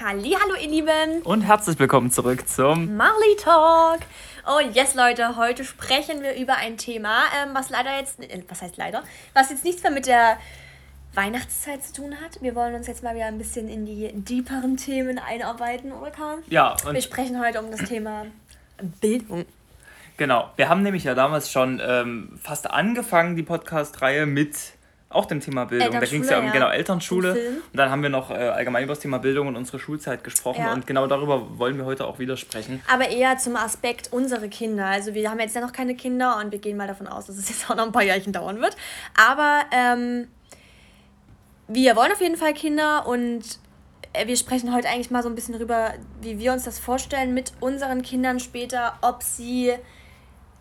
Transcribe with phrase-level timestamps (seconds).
[0.00, 4.00] Hallo ihr Lieben und herzlich willkommen zurück zum Marley Talk.
[4.44, 8.60] Oh yes Leute, heute sprechen wir über ein Thema, ähm, was leider jetzt, äh, was
[8.60, 9.04] heißt leider,
[9.34, 10.38] was jetzt nichts mehr mit der
[11.14, 12.42] Weihnachtszeit zu tun hat.
[12.42, 16.38] Wir wollen uns jetzt mal wieder ein bisschen in die deeperen Themen einarbeiten, oder Karl?
[16.48, 16.76] Ja.
[16.84, 18.26] Und wir sprechen heute um das Thema
[19.00, 19.46] Bildung.
[20.16, 24.56] Genau, wir haben nämlich ja damals schon ähm, fast angefangen, die Podcast-Reihe mit
[25.08, 25.92] auch dem Thema Bildung.
[25.92, 26.52] Da ging es ja um ja.
[26.52, 27.34] genau Elternschule.
[27.72, 30.62] Und dann haben wir noch äh, allgemein über das Thema Bildung und unsere Schulzeit gesprochen.
[30.62, 30.72] Ja.
[30.72, 32.82] Und genau darüber wollen wir heute auch wieder sprechen.
[32.92, 34.86] Aber eher zum Aspekt unsere Kinder.
[34.86, 37.36] Also wir haben jetzt ja noch keine Kinder und wir gehen mal davon aus, dass
[37.36, 38.76] es jetzt auch noch ein paar Jährchen dauern wird.
[39.16, 40.26] Aber ähm,
[41.68, 43.42] wir wollen auf jeden Fall Kinder und
[44.12, 47.34] äh, wir sprechen heute eigentlich mal so ein bisschen darüber, wie wir uns das vorstellen
[47.34, 49.74] mit unseren Kindern später, ob sie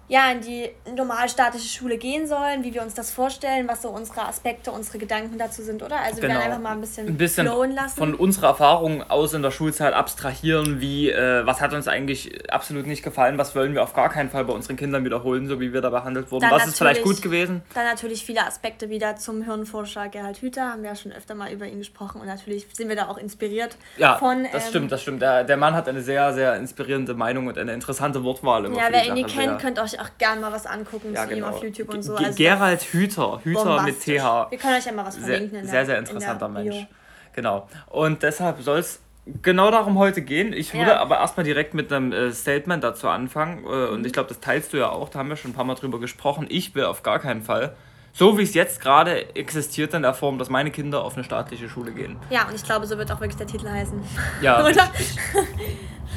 [0.10, 4.28] ja, in die normalstaatliche Schule gehen sollen, wie wir uns das vorstellen, was so unsere
[4.28, 6.02] Aspekte, unsere Gedanken dazu sind, oder?
[6.02, 6.22] Also genau.
[6.22, 6.56] wir werden genau.
[6.56, 7.98] einfach mal ein bisschen, ein bisschen flowen lassen.
[7.98, 12.86] Von unserer Erfahrung aus in der Schulzeit abstrahieren, wie, äh, was hat uns eigentlich absolut
[12.86, 15.72] nicht gefallen, was wollen wir auf gar keinen Fall bei unseren Kindern wiederholen, so wie
[15.72, 16.42] wir da behandelt wurden.
[16.42, 17.62] Dann was ist vielleicht gut gewesen?
[17.73, 21.52] Dann natürlich viele Aspekte wieder zum Hirnforscher Gerhard Hüther, haben wir ja schon öfter mal
[21.52, 24.44] über ihn gesprochen und natürlich sind wir da auch inspiriert ja, von...
[24.52, 25.22] das ähm, stimmt, das stimmt.
[25.22, 28.88] Der, der Mann hat eine sehr, sehr inspirierende Meinung und eine interessante Wortwahl immer Ja,
[28.90, 31.47] wer ihn nicht kennt, könnt euch auch gerne mal was angucken ja, zu genau.
[31.47, 32.16] ihm auf YouTube und so.
[32.16, 34.05] Also Gerald Hüther, Hüter mit TH.
[34.49, 35.61] Wir können euch ja mal was verlinken.
[35.61, 36.88] Sehr, sehr, sehr interessanter Mensch.
[37.33, 37.67] Genau.
[37.88, 38.99] Und deshalb soll es
[39.41, 40.53] genau darum heute gehen.
[40.53, 40.99] Ich würde ja.
[40.99, 43.64] aber erstmal direkt mit einem äh, Statement dazu anfangen.
[43.66, 45.09] Äh, und ich glaube, das teilst du ja auch.
[45.09, 46.45] Da haben wir schon ein paar Mal drüber gesprochen.
[46.49, 47.75] Ich will auf gar keinen Fall
[48.14, 51.67] so wie es jetzt gerade existiert in der Form, dass meine Kinder auf eine staatliche
[51.67, 52.17] Schule gehen.
[52.30, 54.02] Ja, und ich glaube, so wird auch wirklich der Titel heißen.
[54.41, 54.64] Ja.
[54.66, 54.89] Oder?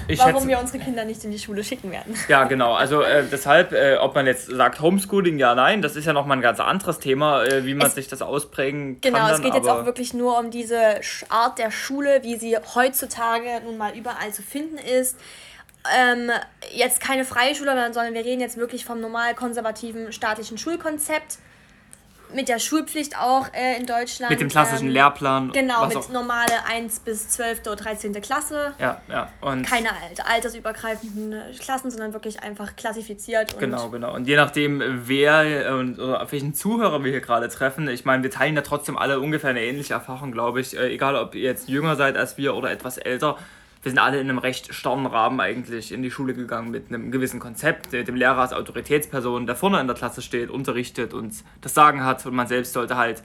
[0.09, 2.15] Ich, Warum schätze, wir unsere Kinder nicht in die Schule schicken werden.
[2.29, 2.75] Ja, genau.
[2.75, 6.39] Also äh, deshalb, äh, ob man jetzt sagt Homeschooling, ja, nein, das ist ja nochmal
[6.39, 9.27] ein ganz anderes Thema, äh, wie man es, sich das ausprägen genau, kann.
[9.27, 13.63] Genau, es geht jetzt auch wirklich nur um diese Art der Schule, wie sie heutzutage
[13.65, 15.17] nun mal überall zu finden ist.
[15.97, 16.31] Ähm,
[16.73, 21.39] jetzt keine freie Schule, sondern wir reden jetzt wirklich vom normal konservativen staatlichen Schulkonzept
[22.35, 24.31] mit der Schulpflicht auch äh, in Deutschland.
[24.31, 25.53] Mit dem klassischen ähm, Lehrplan.
[25.53, 27.61] Genau, mit normale 1 bis 12.
[27.63, 28.21] oder 13.
[28.21, 28.75] Klasse.
[28.79, 29.31] Ja, ja.
[29.41, 29.89] Und Keine
[30.25, 33.59] altersübergreifenden Klassen, sondern wirklich einfach klassifiziert.
[33.59, 34.15] genau, genau.
[34.15, 38.23] Und je nachdem, wer und oder auf welchen Zuhörer wir hier gerade treffen, ich meine,
[38.23, 40.77] wir teilen ja trotzdem alle ungefähr eine ähnliche Erfahrung, glaube ich.
[40.77, 43.37] Äh, egal, ob ihr jetzt jünger seid als wir oder etwas älter
[43.87, 47.13] wir sind alle in einem recht starren Rahmen eigentlich in die Schule gegangen mit einem
[47.13, 51.73] gewissen Konzept, dem Lehrer als Autoritätsperson, der vorne in der Klasse steht, unterrichtet und das
[51.73, 53.23] Sagen hat und man selbst sollte halt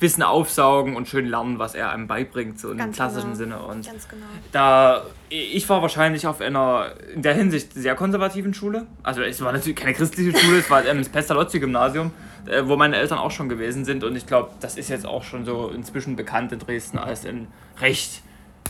[0.00, 3.56] Wissen aufsaugen und schön lernen, was er einem beibringt, so Ganz im klassischen genau.
[3.56, 3.62] Sinne.
[3.62, 4.26] Und Ganz genau.
[4.52, 8.86] da ich war wahrscheinlich auf einer in der Hinsicht sehr konservativen Schule.
[9.02, 12.10] Also es war natürlich keine christliche Schule, es war das Pestalozzi-Gymnasium,
[12.44, 14.04] äh, wo meine Eltern auch schon gewesen sind.
[14.04, 17.46] Und ich glaube, das ist jetzt auch schon so inzwischen bekannt in Dresden als ein
[17.80, 18.22] recht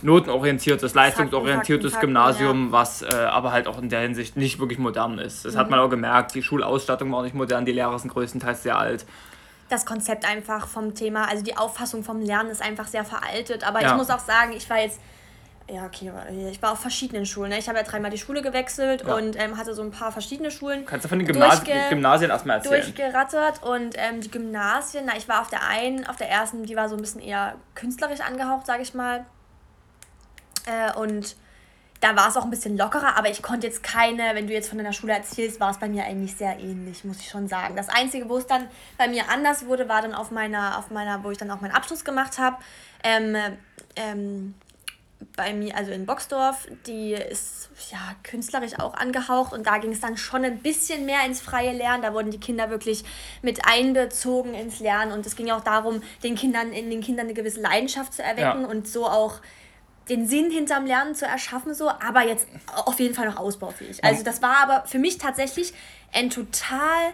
[0.03, 2.73] notenorientiertes, leistungsorientiertes Gymnasium, ja.
[2.73, 5.45] was äh, aber halt auch in der Hinsicht nicht wirklich modern ist.
[5.45, 5.59] Das mhm.
[5.59, 6.35] hat man auch gemerkt.
[6.35, 9.07] Die Schulausstattung war nicht modern, die Lehrer sind größtenteils sehr alt.
[9.69, 13.67] Das Konzept einfach vom Thema, also die Auffassung vom Lernen ist einfach sehr veraltet.
[13.67, 13.91] Aber ja.
[13.91, 15.01] ich muss auch sagen, ich war jetzt
[15.71, 16.11] ja, okay,
[16.51, 17.51] ich war auf verschiedenen Schulen.
[17.51, 17.59] Ne?
[17.59, 19.15] Ich habe ja dreimal die Schule gewechselt ja.
[19.15, 20.85] und ähm, hatte so ein paar verschiedene Schulen.
[20.85, 22.83] Kannst du von den Gymnasi Gymnasien erstmal erzählen?
[22.83, 26.77] Durchgerattert und ähm, die Gymnasien, na, ich war auf der einen, auf der ersten, die
[26.77, 29.25] war so ein bisschen eher künstlerisch angehaucht, sage ich mal.
[30.67, 31.37] Äh, und
[32.03, 34.69] da war es auch ein bisschen lockerer, aber ich konnte jetzt keine, wenn du jetzt
[34.69, 37.77] von deiner Schule erzählst, war es bei mir eigentlich sehr ähnlich, muss ich schon sagen.
[37.77, 38.67] Das Einzige, wo es dann
[38.99, 41.75] bei mir anders wurde, war dann auf meiner, auf meiner wo ich dann auch meinen
[41.75, 42.57] Abschluss gemacht habe.
[43.05, 43.37] Ähm,
[43.95, 44.55] ähm,
[45.37, 50.01] bei mir, also in Boxdorf, die ist ja künstlerisch auch angehaucht und da ging es
[50.01, 52.03] dann schon ein bisschen mehr ins freie Lernen.
[52.03, 53.05] Da wurden die Kinder wirklich
[53.43, 57.35] mit einbezogen ins Lernen und es ging auch darum, den Kindern in den Kindern eine
[57.35, 58.69] gewisse Leidenschaft zu erwecken ja.
[58.69, 59.41] und so auch
[60.09, 64.05] den Sinn hinterm Lernen zu erschaffen, so, aber jetzt auf jeden Fall noch ausbaufähig.
[64.05, 65.73] Also das war aber für mich tatsächlich
[66.13, 67.13] ein total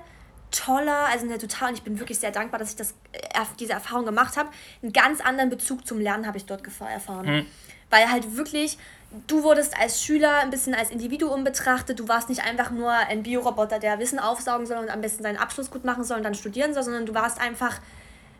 [0.50, 3.72] toller, also eine total, und ich bin wirklich sehr dankbar, dass ich das, äh, diese
[3.72, 4.48] Erfahrung gemacht habe.
[4.82, 7.26] Einen ganz anderen Bezug zum Lernen habe ich dort erfahren.
[7.26, 7.46] Mhm.
[7.90, 8.78] Weil halt wirklich,
[9.26, 11.98] du wurdest als Schüler ein bisschen als Individuum betrachtet.
[11.98, 15.38] Du warst nicht einfach nur ein Bioroboter, der Wissen aufsaugen soll und am besten seinen
[15.38, 17.80] Abschluss gut machen soll und dann studieren soll, sondern du warst einfach,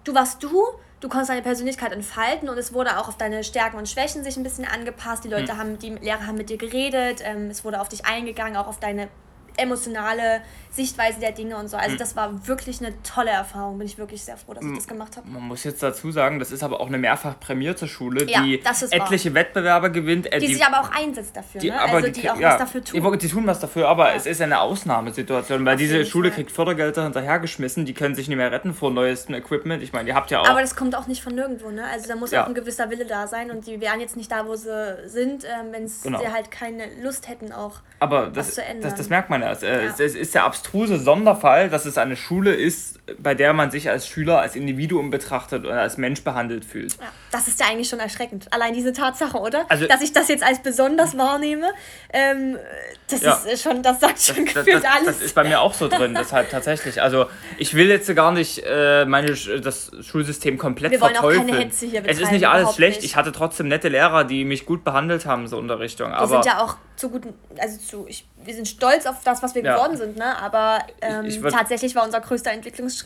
[0.05, 0.65] du warst du
[1.00, 4.37] du konntest deine Persönlichkeit entfalten und es wurde auch auf deine Stärken und Schwächen sich
[4.37, 5.25] ein bisschen angepasst.
[5.25, 5.59] Die Leute mhm.
[5.59, 8.81] haben, die Lehrer haben mit dir geredet, ähm, es wurde auf dich eingegangen, auch auf
[8.81, 9.09] deine
[9.58, 10.40] emotionale
[10.70, 11.76] Sichtweise der Dinge und so.
[11.76, 11.99] Also Mhm.
[11.99, 13.78] das war wirklich eine tolle Erfahrung.
[13.78, 15.26] Bin ich wirklich sehr froh, dass ich das gemacht habe.
[15.28, 18.56] Man muss jetzt dazu sagen, das ist aber auch eine mehrfach prämierte Schule, Ja, die
[18.56, 19.06] ist wahr.
[19.06, 20.32] etliche Wettbewerbe gewinnt.
[20.32, 21.81] Äh, Die, sich aber auch einsetzt dafür, die, ne?
[21.81, 23.12] also die, die, auch ja, was dafür tun.
[23.12, 26.50] Die, die tun was dafür, aber es ist eine Ausnahmesituation, weil diese jeden Schule kriegt
[26.52, 29.82] Fördergelder hinterhergeschmissen, die können sich nicht mehr retten vor neuestem Equipment.
[29.82, 30.49] Ich meine, ihr habt ja auch.
[30.49, 31.84] Aber das kommt auch nicht von nirgendwo, ne?
[31.93, 32.44] Also da muss Ja.
[32.44, 35.44] auch ein gewisser Wille da sein und die wären jetzt nicht da, wo sie sind,
[35.44, 36.20] ähm, wenn Genau.
[36.20, 37.81] sie halt keine Lust hätten auch.
[38.00, 38.82] Aber das, zu ändern.
[38.90, 39.48] das, das merkt man ja.
[39.53, 39.91] Es, äh, Ja.
[39.91, 43.88] es, es ist der abstruse Sonderfall, dass es eine Schule ist, bei der man sich
[43.88, 46.94] als Schüler, als Individuum betrachtet oder als Mensch behandelt fühlt.
[46.94, 48.46] Ja, das ist ja eigentlich schon erschreckend.
[48.52, 49.64] Allein diese Tatsache, oder?
[49.69, 51.70] Also- Dass ich das jetzt als besonders wahrnehme,
[52.12, 52.58] ähm,
[53.10, 53.34] das Ja.
[53.34, 55.06] ist äh, schon, das sagt schon Das, gefühlt das, alles.
[55.06, 57.00] das ist bei mir auch so drin, deshalb tatsächlich.
[57.00, 57.26] Also
[57.56, 61.62] ich will jetzt gar nicht äh, meine, das Schulsystem komplett Wir wollen auch keine verteufeln.
[61.69, 62.99] Hetze hier es ist nicht alles schlecht.
[63.02, 63.06] nicht.
[63.10, 66.10] Ich hatte trotzdem nette Lehrer, die mich gut behandelt haben, so in der Richtung.
[66.12, 69.55] wir sind ja auch zu guten, also zu, ich, wir sind stolz auf das, was
[69.55, 69.75] wir Ja.
[69.76, 70.37] geworden sind, ne?
[70.38, 72.98] Aber ähm, Ich- ich würd- tatsächlich war unser größter Entwicklungsschritt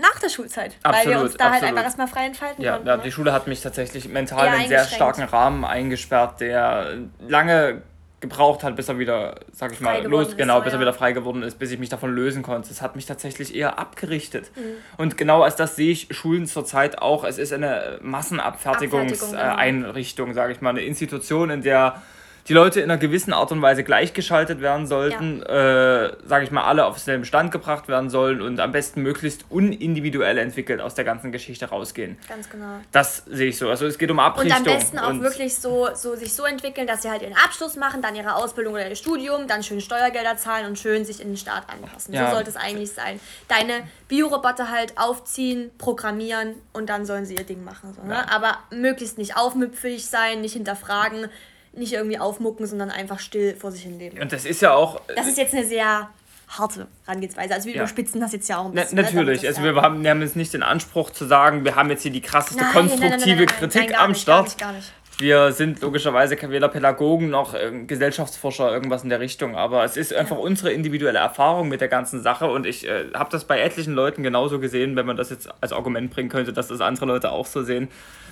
[0.00, 0.76] nach der Schulzeit.
[0.82, 1.68] weil wir Absolut, uns da halt absolut.
[1.70, 2.88] einfach erstmal frei entfalten Ja, konnten.
[2.88, 3.02] ja, ne?
[3.02, 7.82] die Schule hat mich tatsächlich mental in einen sehr starken Rahmen eingesperrt, der lange
[8.20, 10.72] gebraucht hat, bis er wieder, sag ich mal, Frei geworden los, ist, genau, so, bis
[10.74, 12.70] er wieder frei geworden ist, bis ich mich davon lösen konnte.
[12.70, 14.50] Es hat mich tatsächlich eher abgerichtet.
[14.56, 14.60] Mhm.
[14.98, 17.24] Und genau als das sehe ich Schulen zurzeit auch.
[17.24, 18.10] Es ist eine Abfertigung.
[18.10, 22.02] Massenabfertigungseinrichtung, sage ich mal, eine Institution, in der
[22.50, 26.64] die Leute in einer gewissen Art und Weise gleichgeschaltet werden sollten, äh, sage ich mal,
[26.64, 31.04] alle auf denselben Stand gebracht werden sollen und am besten möglichst unindividuell entwickelt aus der
[31.04, 32.18] ganzen Geschichte rausgehen.
[32.28, 32.80] Ganz genau.
[32.90, 33.70] Das sehe ich so.
[33.70, 34.58] Also es geht um Und Abrichtung.
[34.58, 37.76] am besten auch und- wirklich so, so sich so entwickeln, dass sie halt ihren Abschluss
[37.76, 41.28] machen, dann ihre Ausbildung oder ihr Studium, dann schön Steuergelder zahlen und schön sich in
[41.28, 42.12] den Staat anpassen.
[42.14, 42.30] Ja.
[42.30, 43.20] So sollte es eigentlich sein.
[43.46, 43.74] Deine
[44.08, 47.94] Bioroboter halt aufziehen, programmieren und dann sollen sie ihr Ding machen.
[47.94, 48.14] So, ne?
[48.14, 48.26] Ja.
[48.34, 51.28] Aber möglichst nicht aufmüpfig sein, nicht hinterfragen,
[51.72, 54.18] nicht irgendwie aufmucken, sondern einfach still vor sich hin leben.
[54.20, 55.00] Und das ist ja auch.
[55.14, 56.08] Das ist jetzt eine sehr
[56.48, 57.54] harte Herangehensweise.
[57.54, 57.82] Also wir Ja.
[57.82, 58.96] überspitzen das jetzt ja auch ein Na, bisschen.
[58.96, 61.76] ne, natürlich, also ja- wir haben, wir haben jetzt nicht den Anspruch zu sagen, wir
[61.76, 64.44] haben jetzt hier die krasseste Nein, konstruktive nein, nein, Kritik gar am nicht, gar Start.
[64.46, 64.92] nicht, gar nicht.
[65.18, 69.54] Wir sind logischerweise weder Pädagogen noch äh, Gesellschaftsforscher, irgendwas in der Richtung.
[69.54, 72.46] Aber es ist einfach unsere individuelle Erfahrung mit der ganzen Sache.
[72.50, 75.72] Und ich äh, habe das bei etlichen Leuten genauso gesehen, wenn man das jetzt als
[75.74, 77.88] Argument bringen könnte, dass das andere Leute auch so sehen.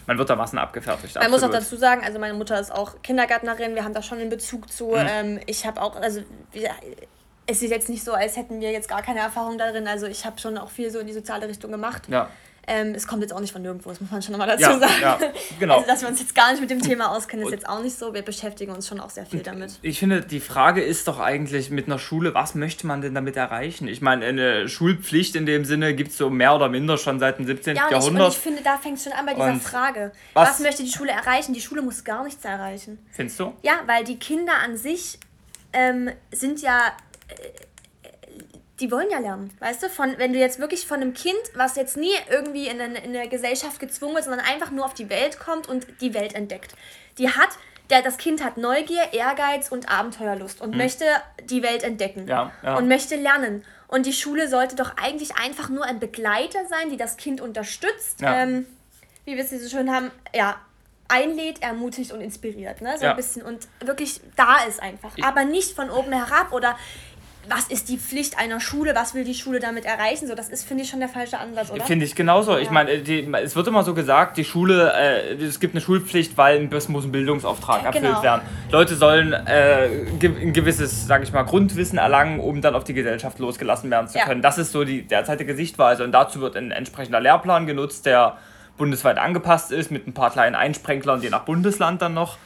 [0.08, 1.16] Man wird da Massen abgefertigt.
[1.16, 4.16] Man muss auch dazu sagen, also meine Mutter ist auch Kindergärtnerin, wir haben da schon
[4.16, 4.92] einen Bezug zu.
[4.92, 5.06] Mhm.
[5.06, 6.22] Ähm, ich habe auch, also
[7.46, 9.86] es ist jetzt nicht so, als hätten wir jetzt gar keine Erfahrung darin.
[9.86, 12.08] Also ich habe schon auch viel so in die soziale Richtung gemacht.
[12.08, 12.30] Ja,
[12.70, 14.78] Ähm, es kommt jetzt auch nicht von nirgendwo, das muss man schon nochmal dazu ja,
[14.78, 14.92] sagen.
[15.00, 15.18] ja,
[15.58, 15.76] genau.
[15.76, 17.98] Also dass wir uns jetzt gar nicht mit dem Thema auskennen, ist jetzt auch nicht
[17.98, 18.12] so.
[18.12, 19.78] Wir beschäftigen uns schon auch sehr viel damit.
[19.80, 23.36] Ich finde, die Frage ist doch eigentlich mit einer Schule, was möchte man denn damit
[23.36, 23.88] erreichen?
[23.88, 27.38] Ich meine, eine Schulpflicht in dem Sinne gibt es so mehr oder minder schon seit
[27.38, 27.74] dem 17.
[27.76, 28.32] Ja, und ich, und Jahrhundert.
[28.32, 30.12] ich finde, da fängt es schon an bei dieser Und Frage.
[30.34, 30.50] Was?
[30.50, 31.54] was- möchte die Schule erreichen?
[31.54, 32.98] Die Schule muss gar nichts erreichen.
[33.12, 33.54] Findest du?
[33.62, 35.18] Ja, weil die Kinder an sich
[35.72, 36.92] ähm, sind ja.
[38.80, 39.88] Die wollen ja lernen, weißt du?
[39.90, 43.16] Von, wenn du jetzt wirklich von einem Kind, was jetzt nie irgendwie in eine, in
[43.16, 46.74] eine Gesellschaft gezwungen wird, sondern einfach nur auf die Welt kommt und die Welt entdeckt.
[47.18, 47.48] Die hat,
[47.90, 51.04] der, das Kind hat Neugier, Ehrgeiz und Abenteuerlust und möchte
[51.44, 52.22] die Welt entdecken.
[52.22, 52.28] Mhm.
[52.28, 52.76] Ja, ja.
[52.76, 53.64] Und möchte lernen.
[53.88, 58.20] Und die Schule sollte doch eigentlich einfach nur ein Begleiter sein, die das Kind unterstützt.
[58.20, 58.42] Ja.
[58.42, 58.66] Ähm,
[59.24, 60.56] wie wir es so schön haben, ja,
[61.08, 62.96] einlädt, ermutigt und inspiriert, ne?
[62.98, 63.10] So Ja.
[63.10, 65.12] ein bisschen und wirklich da ist einfach.
[65.22, 66.78] Aber nicht von oben herab oder
[67.48, 70.26] was ist die Pflicht einer Schule, was will die Schule damit erreichen?
[70.26, 71.84] So, das ist, finde ich, schon der falsche Ansatz, oder?
[71.84, 72.56] Finde ich genauso.
[72.58, 72.72] Ich Ja.
[72.72, 76.68] meine, die, es wird immer so gesagt, die Schule, äh, es gibt eine Schulpflicht, weil
[76.72, 78.06] es muss ein Bildungsauftrag Genau.
[78.08, 78.42] erfüllt werden.
[78.70, 79.88] Leute sollen äh,
[80.20, 84.18] ein gewisses, sage ich mal, Grundwissen erlangen, um dann auf die Gesellschaft losgelassen werden zu
[84.18, 84.24] Ja.
[84.24, 84.42] können.
[84.42, 86.04] Das ist so die derzeitige Sichtweise.
[86.04, 88.36] Und dazu wird ein entsprechender Lehrplan genutzt, der
[88.76, 92.36] bundesweit angepasst ist, mit ein paar kleinen Einsprenklern, je nach Bundesland dann noch.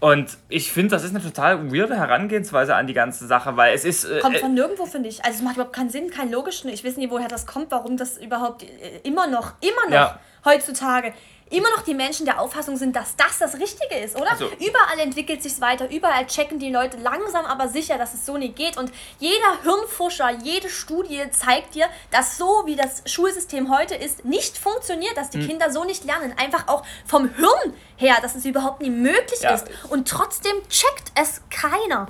[0.00, 3.84] Und ich finde, das ist eine total weirde Herangehensweise an die ganze Sache, weil es
[3.84, 4.04] ist.
[4.04, 5.24] Äh, Kommt äh, von nirgendwo, finde ich.
[5.24, 6.68] Also es macht überhaupt keinen Sinn, keinen logischen.
[6.70, 10.20] Ich weiß nicht, woher das kommt, warum das überhaupt äh, immer noch, immer noch Ja.
[10.44, 11.12] heutzutage
[11.50, 14.30] immer noch die Menschen der Auffassung sind, dass das das Richtige ist, oder?
[14.30, 18.36] Also- überall entwickelt sich weiter, überall checken die Leute langsam aber sicher, dass es so
[18.36, 18.76] nicht geht.
[18.76, 24.58] Und jeder Hirnfuscher, jede Studie zeigt dir, dass so wie das Schulsystem heute ist, nicht
[24.58, 25.40] funktioniert, dass Hm.
[25.40, 26.34] die Kinder so nicht lernen.
[26.38, 29.54] Einfach auch vom Hirn her, dass es überhaupt nie möglich Ja.
[29.54, 29.66] ist.
[29.90, 32.08] Und trotzdem checkt es keiner.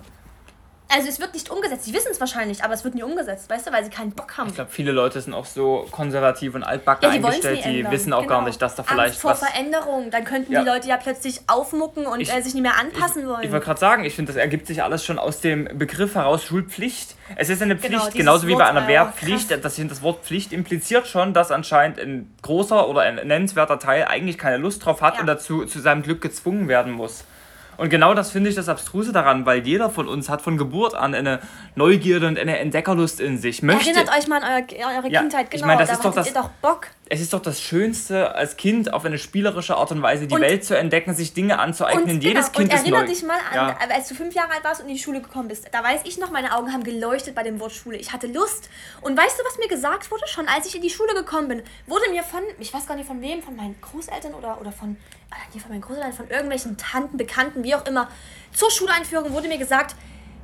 [0.91, 1.85] Also es wird nicht umgesetzt.
[1.85, 4.39] Sie wissen es wahrscheinlich, aber es wird nie umgesetzt, weißt du, weil sie keinen Bock
[4.39, 4.49] haben.
[4.49, 8.27] ich glaube, viele Leute sind auch so konservativ und altbacken Ja, eingestellt, die wissen auch
[8.27, 8.49] gar Genau.
[8.49, 9.41] nicht, dass da Angst vielleicht vor was.
[9.41, 10.11] Veränderung.
[10.11, 10.63] Dann könnten Ja.
[10.63, 13.43] die Leute ja plötzlich aufmucken und Ich- äh, sich nicht mehr anpassen wollen.
[13.43, 16.43] Ich wollte gerade sagen, ich finde, das ergibt sich alles schon aus dem Begriff heraus
[16.45, 17.17] Schulpflicht.
[17.37, 19.51] Es ist eine Pflicht, Genau, genauso wie bei Wort, einer äh, Wehrpflicht.
[19.51, 19.61] krass.
[19.61, 24.39] Das, das Wort Pflicht impliziert schon, dass anscheinend ein großer oder ein nennenswerter Teil eigentlich
[24.39, 25.21] keine Lust drauf hat Ja.
[25.21, 27.25] und dazu zu seinem Glück gezwungen werden muss.
[27.79, 30.95] Und genau das finde ich das Abstruse daran, weil jeder von uns hat von Geburt
[30.95, 31.39] an eine
[31.77, 33.63] Neugierde und eine Entdeckerlust in sich.
[33.63, 35.67] Möchte, Erinnert euch mal an eure, eure Ja, Kindheit, ich genau.
[35.69, 36.89] meine, das da ist doch das- ihr doch Bock.
[37.11, 40.41] Es ist doch das Schönste, als Kind auf eine spielerische Art und Weise die Und-
[40.43, 42.17] Welt zu entdecken, sich Dinge anzueignen.
[42.17, 43.07] Und, Jedes genau, Kind und ist erinnere neu.
[43.09, 43.77] dich mal an, Ja.
[43.95, 45.67] als du fünf Jahre alt warst und in die Schule gekommen bist.
[45.73, 47.97] Da weiß ich noch, meine Augen haben geleuchtet bei dem Wort Schule.
[47.97, 48.69] Ich hatte Lust.
[49.01, 50.25] Und weißt du, was mir gesagt wurde?
[50.29, 53.07] Schon als ich in die Schule gekommen bin, wurde mir von, ich weiß gar nicht
[53.07, 54.97] von wem, von meinen Großeltern oder, oder von,
[55.31, 58.09] ah, nee, von meinen Großeltern, von irgendwelchen Tanten, Bekannten, wie auch immer,
[58.53, 59.97] zur Schuleinführung wurde mir gesagt,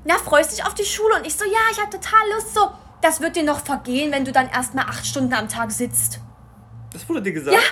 [0.05, 1.17] na, freust dich auf die Schule?
[1.17, 2.55] Und ich so, ja, ich habe total Lust.
[2.55, 2.71] So,
[3.03, 6.21] das wird dir noch vergehen, wenn du dann erstmal acht Stunden am Tag sitzt.
[6.95, 7.57] Das wurde dir gesagt?
[7.57, 7.63] Ja,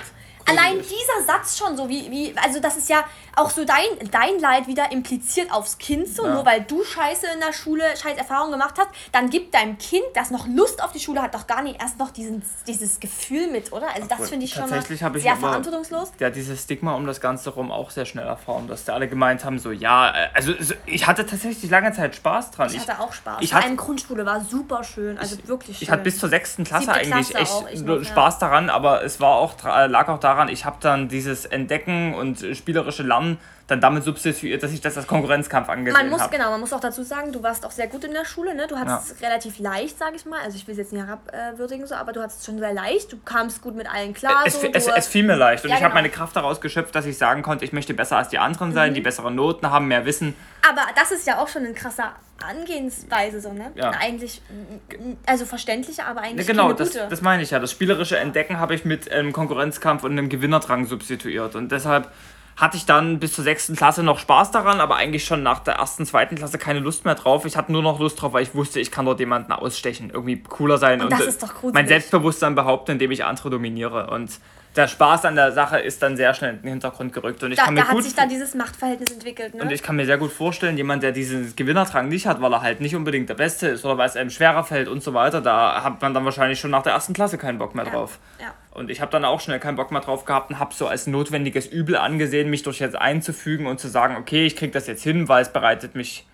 [0.49, 3.03] allein dieser Satz schon so, wie, wie, also das ist ja
[3.35, 6.33] auch so dein, dein Leid wieder impliziert aufs Kind so, Ja.
[6.35, 10.03] nur weil du Scheiße in der Schule, scheiß Erfahrungen gemacht hast, dann gibt deinem Kind,
[10.13, 13.47] das noch Lust auf die Schule hat, doch gar nicht erst noch diesen, dieses Gefühl
[13.47, 13.87] mit, oder?
[13.95, 16.11] Also das finde ich schon mal Tatsächlich habe ich sehr verantwortungslos.
[16.21, 19.43] hat dieses Stigma um das Ganze rum auch sehr schnell erfahren, dass da alle gemeint
[19.45, 22.71] haben, so ja, äh, also so, ich hatte tatsächlich lange Zeit Spaß dran.
[22.73, 23.37] Ich hatte auch Spaß.
[23.41, 25.83] ich hatte- allem Grundschule war super schön, also wirklich schön.
[25.83, 28.03] Ich hatte bis zur sechsten Klasse Siebte eigentlich Klasse echt ich ja.
[28.05, 32.43] Spaß daran, aber es war auch lag auch daran, ich habe dann dieses Entdecken und
[32.53, 33.37] spielerische Lernen
[33.67, 36.35] dann damit substituiert, dass ich das als Konkurrenzkampf angesehen man muss, habe.
[36.35, 38.67] genau, man muss auch dazu sagen, du warst auch sehr gut in der Schule, ne?
[38.67, 40.41] Du hattest es relativ leicht, sag ich mal.
[40.41, 43.11] Also ich will es jetzt nicht herabwürdigen, so, aber du hattest es schon sehr leicht.
[43.13, 44.43] Du kamst gut mit allen klar.
[44.45, 46.01] Es, so, es, es fiel mir leicht und Ja, ich habe genau.
[46.01, 46.03] Mhm.
[46.03, 48.93] meine Kraft daraus geschöpft, dass ich sagen konnte, ich möchte besser als die anderen sein,
[48.93, 50.35] die bessere Noten haben, mehr Wissen.
[50.67, 52.03] Aber das ist ja auch schon eine krasse
[52.45, 53.71] Angehensweise, so, ne?
[53.75, 53.91] Ja.
[53.91, 57.59] Eigentlich, mm, also verständliche, aber Ja, eigentlich genau, keine das, das meine ich ja.
[57.59, 61.55] Das spielerische Entdecken habe ich mit einem Konkurrenzkampf und einem Gewinnerdrang substituiert.
[61.55, 62.09] Und deshalb
[62.55, 65.75] hatte ich dann bis zur sechsten Klasse noch Spaß daran, aber eigentlich schon nach der
[65.75, 67.45] ersten, zweiten Klasse keine Lust mehr drauf.
[67.45, 70.41] Ich hatte nur noch Lust drauf, weil ich wusste, ich kann dort jemanden ausstechen, irgendwie
[70.41, 71.73] cooler sein Und das äh, ist doch gruselig.
[71.73, 74.09] mein Selbstbewusstsein behaupten, indem ich andere dominiere.
[74.11, 74.31] Und
[74.75, 77.43] der Spaß an der Sache ist dann sehr schnell in den Hintergrund gerückt.
[77.43, 79.61] Und ich da kann mir da hat gut sich dann dieses Machtverhältnis entwickelt, ne?
[79.61, 82.61] und ich kann mir sehr gut vorstellen, jemand, der diesen Gewinnerdrang nicht hat, weil er
[82.61, 85.41] halt nicht unbedingt der Beste ist oder weil es einem schwerer fällt und so weiter,
[85.41, 88.19] da hat man dann wahrscheinlich schon nach der ersten Klasse keinen Bock mehr drauf.
[88.39, 88.53] ja.
[88.71, 91.05] Und ich habe dann auch schnell keinen Bock mehr drauf gehabt und habe so als
[91.05, 95.03] notwendiges Übel angesehen, mich durch jetzt einzufügen und zu sagen, okay, ich kriege das jetzt
[95.03, 96.25] hin, weil es bereitet mich,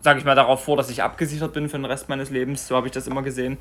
[0.00, 2.66] sage ich mal, darauf vor, dass ich abgesichert bin für den Rest meines Lebens.
[2.66, 3.58] So habe ich das immer gesehen.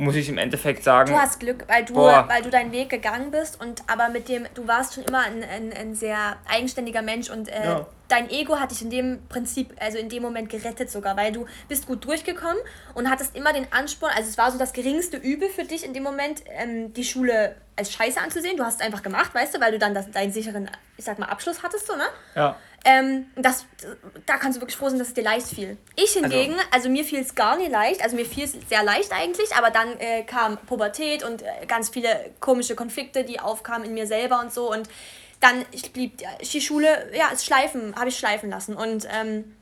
[0.00, 1.10] Muss ich im Endeffekt sagen.
[1.10, 2.24] Du hast Glück, weil du, Boah.
[2.28, 5.42] weil du deinen Weg gegangen bist und aber mit dem, du warst schon immer ein,
[5.42, 7.86] ein, ein sehr eigenständiger Mensch und äh, Ja.
[8.06, 11.46] dein Ego hat dich in dem Prinzip, also in dem Moment gerettet sogar, weil du
[11.68, 12.58] bist gut durchgekommen
[12.94, 15.92] und hattest immer den Ansporn, also es war so das geringste Übel für dich in
[15.94, 18.56] dem Moment, ähm, die Schule als Scheiße anzusehen.
[18.56, 21.18] Du hast es einfach gemacht, weißt du, weil du dann das, deinen sicheren, ich sag
[21.18, 22.04] mal, Abschluss hattest, so, ne?
[22.36, 22.56] ja.
[22.84, 23.66] Ähm, das,
[24.26, 25.76] da kannst du wirklich froh sein, dass es dir leicht fiel.
[25.96, 29.12] Ich hingegen, also, mir fiel es gar nicht leicht, also mir fiel es sehr leicht
[29.12, 33.94] eigentlich, aber dann äh, kam Pubertät und äh, ganz viele komische Konflikte, die aufkamen in
[33.94, 34.88] mir selber und so und
[35.40, 39.56] dann ich blieb ja, die Schule, ja, es schleifen, habe ich schleifen lassen und ähm,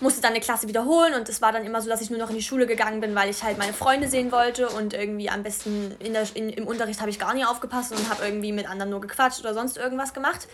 [0.00, 2.30] musste dann eine Klasse wiederholen und es war dann immer so, dass ich nur noch
[2.30, 5.42] in die Schule gegangen bin, weil ich halt meine Freunde sehen wollte und irgendwie am
[5.42, 8.68] besten in der, in, im Unterricht habe ich gar nicht aufgepasst und habe irgendwie mit
[8.68, 10.46] anderen nur gequatscht oder sonst irgendwas gemacht.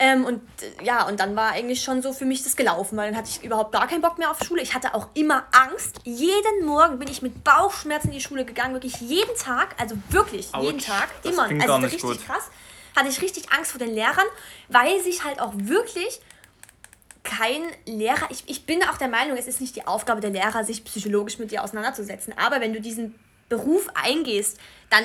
[0.00, 3.10] Ähm, und äh, ja, und dann war eigentlich schon so für mich das gelaufen, weil
[3.10, 4.62] dann hatte ich überhaupt gar keinen Bock mehr auf Schule.
[4.62, 6.00] Ich hatte auch immer Angst.
[6.04, 10.52] Jeden Morgen bin ich mit Bauchschmerzen in die Schule gegangen, wirklich jeden Tag, also wirklich
[10.52, 11.44] jeden Autsch, Tag, das immer.
[11.44, 12.26] Also richtig gut.
[12.26, 12.50] krass.
[12.96, 14.26] Hatte ich richtig Angst vor den Lehrern,
[14.68, 16.20] weil sich halt auch wirklich
[17.28, 20.64] kein Lehrer, ich, ich bin auch der Meinung, es ist nicht die Aufgabe der Lehrer,
[20.64, 22.32] sich psychologisch mit dir auseinanderzusetzen.
[22.38, 23.14] Aber wenn du diesen
[23.48, 24.58] Beruf eingehst,
[24.90, 25.04] dann,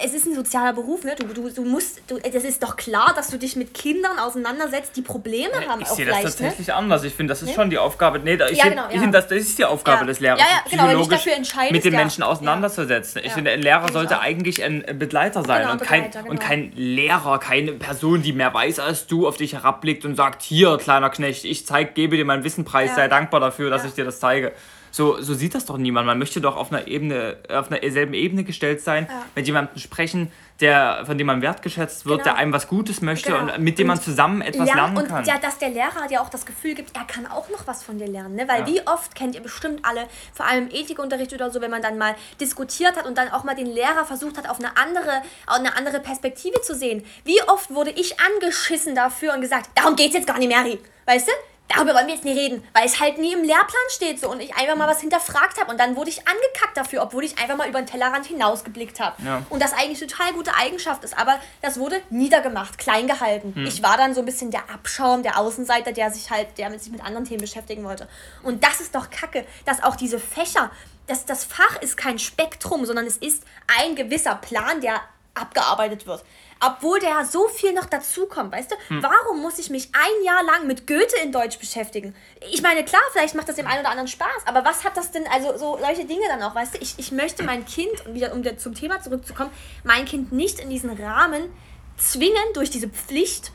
[0.00, 1.14] es ist ein sozialer Beruf, ne?
[1.18, 4.96] Du, du, du musst, du, das ist doch klar, dass du dich mit Kindern auseinandersetzt,
[4.96, 6.46] die Probleme haben Ich sehe das vielleicht, ne?
[6.46, 7.04] tatsächlich anders.
[7.04, 8.18] Ich finde, das ist schon die Aufgabe.
[8.18, 9.00] Nee, da- ich Ja, genau, ich ja.
[9.02, 10.06] finde, das, das ist die Aufgabe Ja.
[10.06, 10.40] des Lehrers.
[10.40, 11.98] Ja, ja, genau, wenn psychologisch dafür entscheidest, mit den ja.
[12.00, 13.20] Menschen auseinanderzusetzen.
[13.20, 13.32] Ich Ja.
[13.34, 16.48] finde, ein Lehrer ich sollte eigentlich ein Begleiter sein Genau, und, kein, Begleiter, und genau.
[16.48, 20.78] kein Lehrer, keine Person, die mehr weiß als du, auf dich herabblickt und sagt, hier,
[20.78, 22.96] kleiner Knecht, ich zeig, gebe dir meinen Wissenpreis, Ja.
[22.96, 23.88] sei dankbar dafür, dass Ja.
[23.88, 24.52] ich dir das zeige.
[24.92, 26.06] So, so sieht das doch niemand.
[26.06, 29.24] Man möchte doch auf einer Ebene, auf einer selben Ebene gestellt sein, Ja.
[29.34, 30.30] mit jemandem sprechen,
[30.60, 32.24] der, von dem man wertgeschätzt wird, Genau.
[32.24, 33.54] der einem was Gutes möchte Genau.
[33.54, 35.24] und mit dem man Und zusammen etwas ja, lernen und kann.
[35.24, 37.98] ja, dass der Lehrer dir auch das Gefühl gibt, er kann auch noch was von
[37.98, 38.34] dir lernen.
[38.36, 38.46] Ne?
[38.46, 38.66] Weil Ja.
[38.66, 41.96] wie oft kennt ihr bestimmt alle, vor allem im Ethikunterricht oder so, wenn man dann
[41.96, 45.58] mal diskutiert hat und dann auch mal den Lehrer versucht hat, auf eine andere, auf
[45.58, 47.02] eine andere Perspektive zu sehen.
[47.24, 50.78] Wie oft wurde ich angeschissen dafür und gesagt, darum geht's jetzt gar nicht, Mary.
[51.06, 51.32] Weißt du?
[51.74, 54.40] Darüber wollen wir jetzt nicht reden, weil es halt nie im Lehrplan steht so und
[54.40, 57.56] ich einfach mal was hinterfragt habe und dann wurde ich angekackt dafür, obwohl ich einfach
[57.56, 59.20] mal über den Tellerrand hinausgeblickt habe.
[59.22, 59.42] Ja.
[59.48, 63.54] Und das eigentlich eine total gute Eigenschaft ist, aber das wurde niedergemacht, klein gehalten.
[63.54, 63.66] Hm.
[63.66, 66.92] Ich war dann so ein bisschen der Abschaum, der Außenseiter, der sich halt, der sich
[66.92, 68.08] mit anderen Themen beschäftigen wollte.
[68.42, 70.70] Und das ist doch Kacke, dass auch diese Fächer,
[71.06, 73.44] dass das Fach ist kein Spektrum, sondern es ist
[73.80, 75.00] ein gewisser Plan, der
[75.34, 76.24] abgearbeitet wird.
[76.64, 78.76] Obwohl da so viel noch dazukommt, weißt du?
[78.88, 79.02] Hm.
[79.02, 82.14] Warum muss ich mich ein Jahr lang mit Goethe in Deutsch beschäftigen?
[82.52, 85.10] Ich meine, klar, vielleicht macht das dem einen oder anderen Spaß, aber was hat das
[85.10, 86.78] denn, also so solche Dinge dann auch, weißt du?
[86.78, 89.50] Ich, ich möchte mein Kind, und wieder um zum Thema zurückzukommen,
[89.82, 91.50] mein Kind nicht in diesen Rahmen
[91.96, 93.50] zwingen, durch diese Pflicht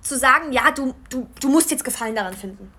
[0.00, 2.72] zu sagen, ja, du, du, du musst jetzt Gefallen daran finden.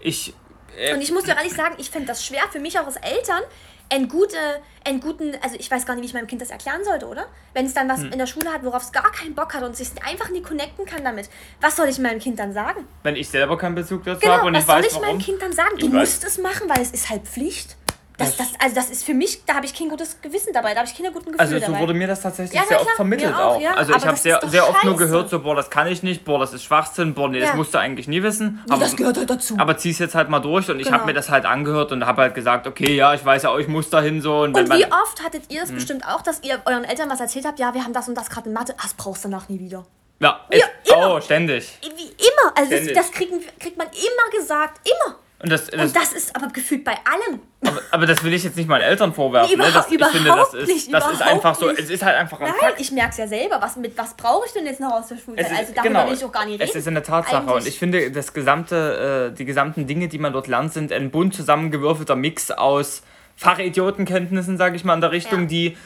[0.00, 0.34] Ich.
[0.76, 2.96] Äh, und ich muss dir ehrlich sagen, ich finde das schwer für mich auch als
[2.96, 3.42] Eltern,
[3.90, 4.36] einen, gute,
[4.84, 7.26] einen guten, also ich weiß gar nicht, wie ich meinem Kind das erklären sollte, oder?
[7.52, 8.12] Wenn es dann was hm.
[8.12, 10.84] in der Schule hat, worauf es gar keinen Bock hat und sich einfach nie connecten
[10.84, 11.28] kann damit,
[11.60, 12.86] was soll ich meinem Kind dann sagen?
[13.02, 14.84] Wenn ich selber keinen Bezug dazu genau, habe und ich weiß, warum.
[14.84, 15.78] was soll ich meinem Kind dann sagen?
[15.78, 17.76] Du musst es machen, weil es ist halt Pflicht.
[18.16, 20.80] Das, das, also das ist für mich, da habe ich kein gutes Gewissen dabei, da
[20.80, 21.80] habe ich keine guten Gefühle Also so dabei.
[21.80, 23.56] wurde mir das tatsächlich ja, sehr klar, oft vermittelt auch.
[23.56, 23.60] auch.
[23.60, 26.24] Ja, also ich habe sehr, sehr oft nur gehört, so, boah, das kann ich nicht,
[26.24, 27.46] boah, das ist Schwachsinn, boah, nee, ja.
[27.46, 28.62] das musst du eigentlich nie wissen.
[28.66, 29.56] Nee, aber, das gehört halt dazu.
[29.58, 31.06] Aber zieh es jetzt halt mal durch und ich habe genau.
[31.06, 33.90] mir das halt angehört und habe halt gesagt, okay, ja, ich weiß ja ich muss
[33.90, 34.42] dahin so.
[34.42, 35.74] Und, und wie oft hattet ihr das hm.
[35.74, 38.30] bestimmt auch, dass ihr euren Eltern was erzählt habt, ja, wir haben das und das
[38.30, 39.84] gerade in Mathe, das brauchst du danach nie wieder.
[40.20, 41.16] Ja, ja immer.
[41.16, 41.78] oh, ständig.
[41.82, 45.16] Wie immer, also das, das kriegt, kriegt man immer gesagt, immer.
[45.44, 47.38] Und das, das, und das ist aber gefühlt bei allem.
[47.66, 49.50] Aber, aber, das will ich jetzt nicht meinen Eltern vorwerfen.
[49.50, 49.70] Nee, ne?
[49.74, 50.94] das, überhaupt finde, das ist, nicht.
[50.94, 51.68] Das ist einfach so.
[51.68, 52.80] Es ist halt einfach ein Nein, Fakt.
[52.80, 53.60] ich merke es ja selber.
[53.60, 55.36] Was, mit was brauche ich denn jetzt noch aus der Schule?
[55.36, 56.70] also darüber genau, will ich auch gar nicht reden.
[56.70, 57.36] Es ist eine Tatsache.
[57.36, 57.54] Eigentlich.
[57.56, 61.10] Und ich finde, das gesamte, äh, die gesamten Dinge, die man dort lernt, sind ein
[61.10, 63.02] bunt zusammengewürfelter Mix aus
[63.36, 65.46] Fachidiotenkenntnissen, sage ich mal, in der Richtung, ja.
[65.46, 65.76] die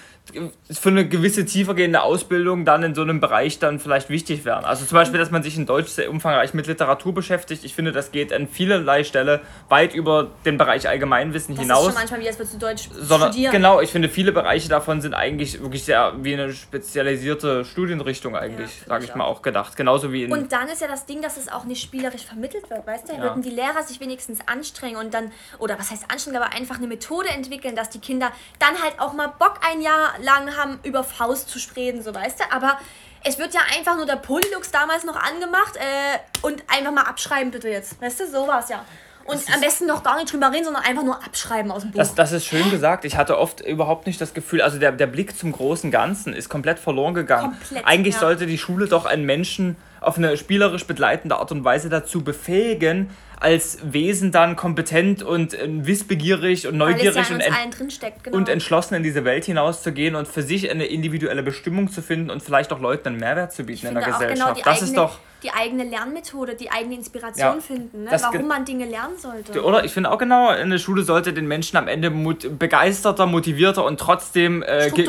[0.70, 4.64] für eine gewisse tiefergehende Ausbildung dann in so einem Bereich dann vielleicht wichtig wären.
[4.64, 7.64] Also zum Beispiel, dass man sich in Deutsch sehr umfangreich mit Literatur beschäftigt.
[7.64, 11.78] Ich finde, das geht an vielerlei Stelle weit über den Bereich Allgemeinwissen das hinaus.
[11.78, 13.52] Das ist schon manchmal wie, als würdest du Deutsch sondern, studieren.
[13.52, 18.80] Genau, ich finde, viele Bereiche davon sind eigentlich wirklich sehr wie eine spezialisierte Studienrichtung eigentlich,
[18.80, 19.76] ja, sage ich, ich mal, auch gedacht.
[19.76, 22.68] Genauso wie in Und dann ist ja das Ding, dass es auch nicht spielerisch vermittelt
[22.70, 23.14] wird, weißt du?
[23.14, 23.22] Ja.
[23.22, 26.86] Würden die Lehrer sich wenigstens anstrengen und dann, oder was heißt anstrengen, aber einfach eine
[26.86, 31.04] Methode entwickeln, dass die Kinder dann halt auch mal Bock ein Jahr lang haben, über
[31.04, 32.44] Faust zu sprechen, so weißt du.
[32.52, 32.78] Aber
[33.24, 37.50] es wird ja einfach nur der Polylux damals noch angemacht äh, und einfach mal abschreiben
[37.50, 38.00] bitte jetzt.
[38.00, 38.84] Weißt du, so war es ja.
[39.28, 41.98] Und am besten noch gar nicht drüber reden, sondern einfach nur abschreiben aus dem Buch.
[41.98, 43.04] Das, das ist schön gesagt.
[43.04, 46.48] Ich hatte oft überhaupt nicht das Gefühl, also der, der Blick zum großen Ganzen ist
[46.48, 47.50] komplett verloren gegangen.
[47.58, 48.20] Komplett, Eigentlich ja.
[48.20, 53.10] sollte die Schule doch einen Menschen auf eine spielerisch begleitende Art und Weise dazu befähigen,
[53.40, 57.78] als Wesen dann kompetent und äh, wissbegierig und neugierig ja und, ent
[58.22, 58.36] genau.
[58.36, 62.42] und entschlossen in diese Welt hinauszugehen und für sich eine individuelle Bestimmung zu finden und
[62.42, 64.54] vielleicht auch Leuten einen Mehrwert zu bieten in der genau Gesellschaft.
[64.56, 68.10] Genau das eigene, ist doch die eigene Lernmethode, die eigene Inspiration ja, finden, ne?
[68.20, 69.62] warum man Dinge lernen sollte.
[69.62, 73.84] Oder ich finde auch genau, eine Schule sollte den Menschen am Ende mut begeisterter, motivierter
[73.84, 75.08] und trotzdem äh, ge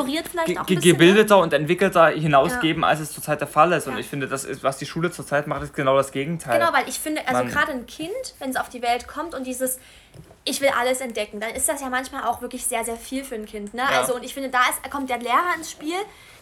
[0.65, 1.43] ge gebildeter ne?
[1.43, 2.89] und entwickelter hinausgeben, ja.
[2.89, 3.87] als es zurzeit der Fall ist.
[3.87, 6.59] Und ich finde, das ist, was die Schule zurzeit macht, ist genau das Gegenteil.
[6.59, 9.47] Genau, weil ich finde, also gerade ein Kind, wenn es auf die Welt kommt und
[9.47, 9.79] dieses
[10.45, 13.35] ich will alles entdecken, dann ist das ja manchmal auch wirklich sehr, sehr viel für
[13.35, 13.73] ein Kind.
[13.73, 13.81] Ne?
[13.81, 13.99] Ja.
[13.99, 15.97] Also, und ich finde, da ist, kommt der Lehrer ins Spiel,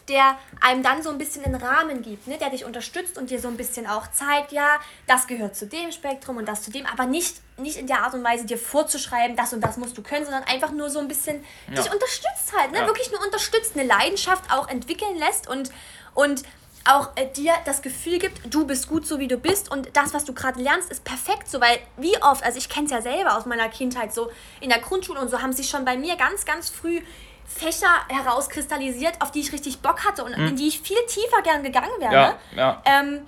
[0.09, 2.37] der einem dann so ein bisschen einen Rahmen gibt, ne?
[2.37, 5.91] der dich unterstützt und dir so ein bisschen auch zeigt, ja, das gehört zu dem
[5.91, 9.35] Spektrum und das zu dem, aber nicht, nicht in der Art und Weise dir vorzuschreiben,
[9.35, 11.81] das und das musst du können, sondern einfach nur so ein bisschen ja.
[11.81, 12.79] dich unterstützt halt, ne?
[12.79, 12.87] Ja.
[12.87, 15.71] wirklich nur unterstützt, eine Leidenschaft auch entwickeln lässt und,
[16.13, 16.43] und
[16.87, 20.13] auch äh, dir das Gefühl gibt, du bist gut so wie du bist und das,
[20.13, 23.01] was du gerade lernst, ist perfekt so, weil wie oft, also ich kenne es ja
[23.01, 26.15] selber aus meiner Kindheit so in der Grundschule und so haben sich schon bei mir
[26.15, 27.01] ganz, ganz früh
[27.47, 30.47] Fächer herauskristallisiert, auf die ich richtig Bock hatte und mhm.
[30.47, 32.13] in die ich viel tiefer gern gegangen wäre.
[32.13, 32.81] Ja, ja.
[32.85, 33.21] Ähm,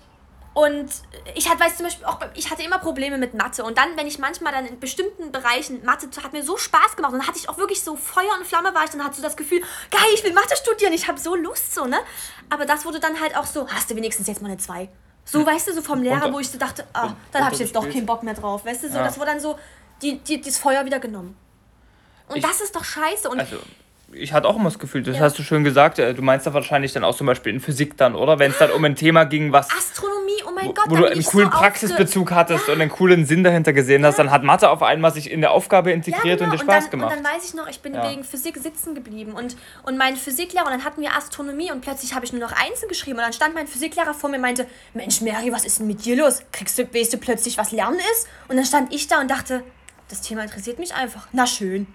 [0.53, 0.89] und
[1.36, 3.63] ich hatte, weiß zum Beispiel auch, ich hatte immer Probleme mit Mathe.
[3.63, 7.13] Und dann, wenn ich manchmal dann in bestimmten Bereichen Mathe hat mir so Spaß gemacht.
[7.13, 8.89] Und dann hatte ich auch wirklich so Feuer und Flamme war ich.
[8.89, 11.86] Dann hatte so das Gefühl, geil, ich will Mathe studieren, ich habe so Lust so,
[11.86, 11.99] ne?
[12.49, 14.89] Aber das wurde dann halt auch so, hast du wenigstens jetzt mal eine 2.
[15.23, 17.62] So, weißt du, so vom Lehrer, und, wo ich so dachte, ah, dann habe ich
[17.62, 18.65] jetzt doch keinen Bock mehr drauf.
[18.65, 19.03] Weißt du, so, ja.
[19.03, 19.60] das wurde dann so,
[20.01, 21.38] die, die, das Feuer wieder genommen.
[22.27, 23.29] Und ich, das ist doch scheiße.
[23.29, 23.58] Und also,
[24.13, 25.24] ich hatte auch immer das Gefühl, das ja.
[25.24, 27.98] hast du schön gesagt, äh, du meinst da wahrscheinlich dann auch zum Beispiel in Physik
[27.98, 28.39] dann, oder?
[28.39, 29.69] Wenn es dann um ein Thema ging, was.
[29.72, 32.74] Astronomie, oh mein Gott, wo du einen coolen so Praxisbezug hattest ja.
[32.74, 35.52] und einen coolen Sinn dahinter gesehen hast, dann hat Mathe auf einmal sich in der
[35.52, 36.52] Aufgabe integriert ja, genau.
[36.52, 37.17] und dir Spaß und dann, gemacht.
[37.17, 40.65] Und dann weiß ich noch, ich bin wegen Physik sitzen geblieben und, und mein Physiklehrer,
[40.65, 43.34] und dann hatten wir Astronomie und plötzlich habe ich nur noch Einzel geschrieben und dann
[43.34, 46.41] stand mein Physiklehrer vor mir und meinte, Mensch Mary, was ist denn mit dir los?
[46.52, 48.28] Kriegst du, weißt du plötzlich, was Lernen ist?
[48.48, 49.63] Und dann stand ich da und dachte,
[50.10, 51.28] das Thema interessiert mich einfach.
[51.32, 51.86] Na schön.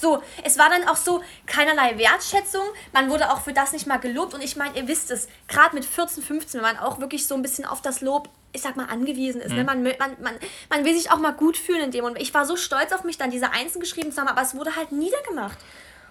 [0.00, 2.62] So, es war dann auch so keinerlei Wertschätzung.
[2.92, 4.32] Man wurde auch für das nicht mal gelobt.
[4.32, 7.34] Und ich meine, ihr wisst es, gerade mit 14, 15, wenn man auch wirklich so
[7.34, 9.52] ein bisschen auf das Lob, ich sag mal, angewiesen ist.
[9.52, 9.64] Ne?
[9.64, 9.82] Mhm.
[9.82, 9.96] Ne?
[9.98, 10.34] Man, man, man,
[10.70, 12.04] man will sich auch mal gut fühlen in dem.
[12.04, 14.54] Und ich war so stolz auf mich, dann diese Einzelnen geschrieben zu haben, aber es
[14.54, 15.58] wurde halt niedergemacht.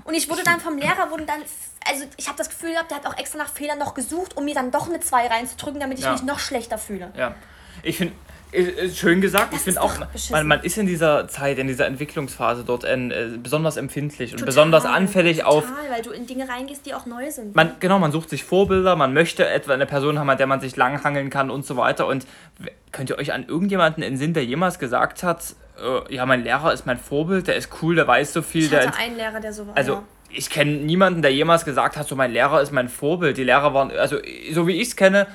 [0.03, 1.41] Und ich wurde dann vom Lehrer, wurde dann,
[1.89, 4.45] also ich habe das Gefühl gehabt, der hat auch extra nach Fehlern noch gesucht, um
[4.45, 6.13] mir dann doch eine 2 reinzudrücken, damit ich ja.
[6.13, 7.11] mich noch schlechter fühle.
[7.15, 7.35] Ja.
[7.83, 8.15] Ich finde,
[8.93, 9.93] schön gesagt, das ich finde auch,
[10.29, 14.45] man, man ist in dieser Zeit, in dieser Entwicklungsphase dort äh, besonders empfindlich total, und
[14.45, 15.65] besonders anfällig total, auf.
[15.89, 17.55] weil du in Dinge reingehst, die auch neu sind.
[17.55, 20.61] Man, genau, man sucht sich Vorbilder, man möchte etwa eine Person haben, an der man
[20.61, 22.07] sich langhangeln kann und so weiter.
[22.07, 22.25] Und
[22.91, 26.73] könnt ihr euch an irgendjemanden in Sinn, der jemals gesagt hat, äh, ja, mein Lehrer
[26.73, 28.65] ist mein Vorbild, der ist cool, der weiß so viel.
[28.65, 29.75] Ich hatte der einen Lehrer, der so war.
[29.75, 33.37] Also, ja ich kenne niemanden, der jemals gesagt hat, so mein Lehrer ist mein Vorbild.
[33.37, 34.17] Die Lehrer waren, also
[34.51, 35.27] so wie ich es kenne,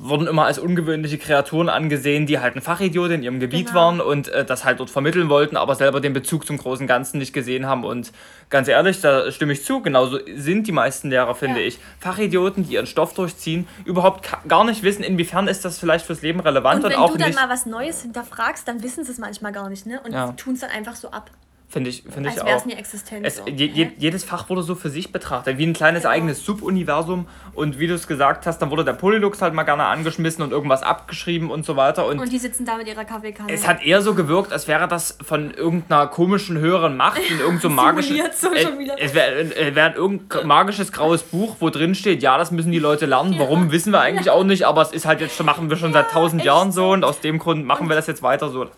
[0.00, 3.80] wurden immer als ungewöhnliche Kreaturen angesehen, die halt ein Fachidiot in ihrem Gebiet genau.
[3.80, 7.18] waren und äh, das halt dort vermitteln wollten, aber selber den Bezug zum großen Ganzen
[7.18, 7.84] nicht gesehen haben.
[7.84, 8.12] Und
[8.50, 11.66] ganz ehrlich, da stimme ich zu, genauso sind die meisten Lehrer, finde ja.
[11.66, 11.78] ich.
[11.98, 16.40] Fachidioten, die ihren Stoff durchziehen, überhaupt gar nicht wissen, inwiefern ist das vielleicht fürs Leben
[16.40, 16.84] relevant.
[16.84, 19.68] Und wenn und du dann mal was Neues hinterfragst, dann wissen sie es manchmal gar
[19.68, 20.00] nicht, ne?
[20.04, 20.32] Und ja.
[20.32, 21.30] tun es dann einfach so ab.
[21.70, 22.64] Finde ich, find ich auch.
[22.64, 26.04] Eine Existenz es, je, je, jedes Fach wurde so für sich betrachtet, wie ein kleines
[26.04, 26.14] genau.
[26.14, 27.28] eigenes Subuniversum.
[27.52, 30.50] Und wie du es gesagt hast, dann wurde der Polylux halt mal gerne angeschmissen und
[30.50, 32.06] irgendwas abgeschrieben und so weiter.
[32.06, 33.52] Und, und die sitzen da mit ihrer Kaffeekanne.
[33.52, 37.60] Es hat eher so gewirkt, als wäre das von irgendeiner komischen höheren Macht in irgendeinem
[37.60, 38.16] so magischen.
[38.34, 38.66] So äh,
[38.98, 42.78] es wäre äh, wär irgendein magisches graues Buch, wo drin steht, ja, das müssen die
[42.78, 43.34] Leute lernen.
[43.34, 43.40] Ja.
[43.40, 46.02] Warum wissen wir eigentlich auch nicht, aber es ist halt jetzt machen wir schon ja,
[46.02, 48.68] seit tausend Jahren so und aus dem Grund machen und wir das jetzt weiter so.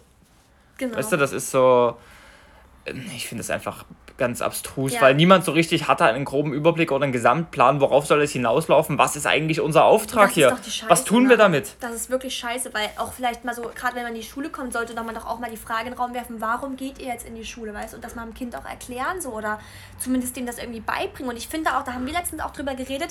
[0.78, 0.96] Genau.
[0.96, 1.94] Weißt du, das ist so
[2.86, 3.84] ich finde es einfach
[4.16, 5.00] ganz abstrus, ja.
[5.00, 8.98] weil niemand so richtig hatte einen groben Überblick oder einen Gesamtplan, worauf soll es hinauslaufen,
[8.98, 10.50] was ist eigentlich unser Auftrag das hier?
[10.50, 11.38] Scheiße, was tun wir ne?
[11.38, 11.76] damit?
[11.80, 14.50] Das ist wirklich scheiße, weil auch vielleicht mal so, gerade wenn man in die Schule
[14.50, 17.06] kommt, sollte man doch auch mal die Frage in den Raum werfen, warum geht ihr
[17.08, 19.58] jetzt in die Schule, weißt Und das mal dem Kind auch erklären so oder
[19.98, 21.30] zumindest dem das irgendwie beibringen.
[21.30, 23.08] Und ich finde auch, da haben wir letztens auch drüber geredet,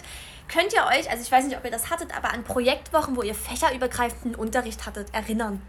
[0.47, 3.23] könnt ihr euch, also ich weiß nicht, ob ihr das hattet, aber an Projektwochen, wo
[3.23, 5.61] ihr fächerübergreifenden Unterricht hattet, erinnern?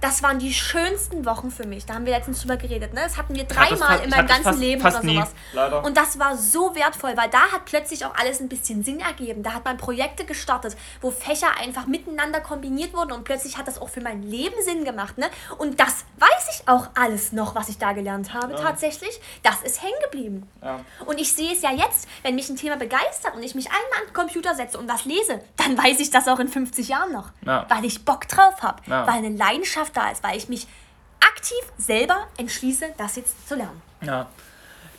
[0.00, 1.84] Das waren die schönsten Wochen für mich.
[1.84, 2.94] Da haben wir letztens drüber geredet.
[2.94, 3.02] Ne?
[3.02, 5.34] Das hatten wir dreimal in meinem ganzen fast, Leben fast oder sowas.
[5.54, 9.00] Nie, und das war so wertvoll, weil da hat plötzlich auch alles ein bisschen Sinn
[9.00, 9.42] ergeben.
[9.42, 13.80] Da hat man Projekte gestartet, wo Fächer einfach miteinander kombiniert wurden und plötzlich hat das
[13.80, 15.18] auch für mein Leben Sinn gemacht.
[15.18, 15.28] Ne?
[15.58, 18.58] Und das weiß ich auch alles noch, was ich da gelernt habe, ja.
[18.58, 19.20] tatsächlich.
[19.42, 20.48] Das ist hängen geblieben.
[20.62, 20.80] Ja.
[21.04, 24.00] Und ich sehe es ja jetzt, wenn mich ein Thema begeistert und ich mich einmal
[24.00, 27.12] an den Computer setze und was lese, dann weiß ich das auch in 50 Jahren
[27.12, 27.30] noch.
[27.44, 27.66] Ja.
[27.68, 30.66] Weil ich Bock drauf habe, weil eine Leidenschaft Leidenschaft da ist, weil ich mich
[31.20, 33.80] aktiv selber entschließe, das jetzt zu lernen.
[34.02, 34.26] Ja.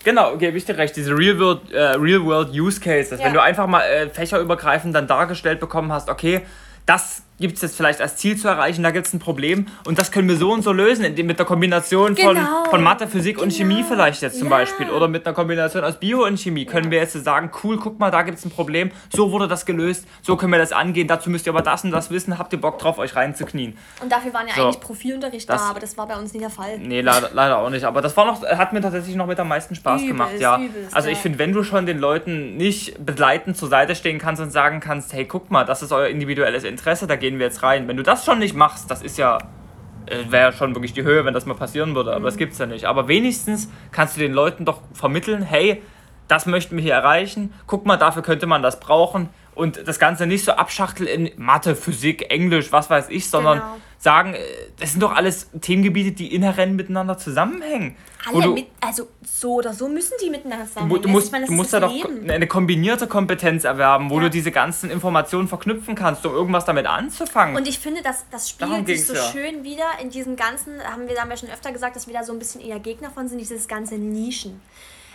[0.04, 0.96] Genau, gebe ich dir recht.
[0.96, 3.26] Diese Real World, äh, Real World Use Cases, ja.
[3.26, 6.46] wenn du einfach mal äh, fächerübergreifend dann dargestellt bekommen hast, okay,
[6.88, 10.00] das gibt es jetzt vielleicht als Ziel zu erreichen, da gibt es ein Problem und
[10.00, 12.34] das können wir so und so lösen, indem mit der Kombination genau.
[12.34, 13.44] von, von Mathe, Physik genau.
[13.44, 14.58] und Chemie vielleicht jetzt zum ja.
[14.58, 16.92] Beispiel oder mit einer Kombination aus Bio und Chemie können ja.
[16.92, 20.06] wir jetzt sagen, cool, guck mal, da gibt es ein Problem, so wurde das gelöst,
[20.22, 22.62] so können wir das angehen, dazu müsst ihr aber das und das wissen, habt ihr
[22.62, 23.78] Bock drauf, euch reinzuknien.
[24.02, 24.64] Und dafür waren ja so.
[24.64, 26.78] eigentlich Profilunterricht das, da, aber das war bei uns nie der Fall.
[26.78, 29.48] Nee, leider, leider auch nicht, aber das war noch, hat mir tatsächlich noch mit am
[29.48, 30.60] meisten Spaß übelst, gemacht, ja.
[30.60, 34.42] Übelst, also ich finde, wenn du schon den Leuten nicht begleitend zur Seite stehen kannst
[34.42, 37.64] und sagen kannst, hey, guck mal, das ist euer individuelles Interesse, da gehen wir jetzt
[37.64, 39.38] rein, wenn du das schon nicht machst, das ist ja,
[40.06, 42.26] äh, wäre ja schon wirklich die Höhe, wenn das mal passieren würde, aber mhm.
[42.26, 42.86] das gibt es ja nicht.
[42.86, 45.82] Aber wenigstens kannst du den Leuten doch vermitteln, hey,
[46.28, 50.26] das möchten wir hier erreichen, guck mal, dafür könnte man das brauchen und das Ganze
[50.28, 53.78] nicht so abschachteln in Mathe, Physik, Englisch, was weiß ich, sondern genau.
[53.98, 54.40] sagen, äh,
[54.80, 57.96] das sind doch alles Themengebiete, die inhärent miteinander zusammenhängen.
[58.26, 61.02] Alle du, mit, also so oder so müssen die miteinander zusammenhängen.
[61.02, 61.94] Du, du musst, meine, du musst da doch
[62.28, 64.24] eine kombinierte Kompetenz erwerben, wo ja.
[64.24, 67.56] du diese ganzen Informationen verknüpfen kannst, um irgendwas damit anzufangen.
[67.56, 69.24] Und ich finde, das, das spiegelt sich so ja.
[69.32, 72.32] schön wieder in diesem ganzen, haben wir, wir schon öfter gesagt, dass wir da so
[72.32, 74.62] ein bisschen eher Gegner von sind, dieses ganze Nischen.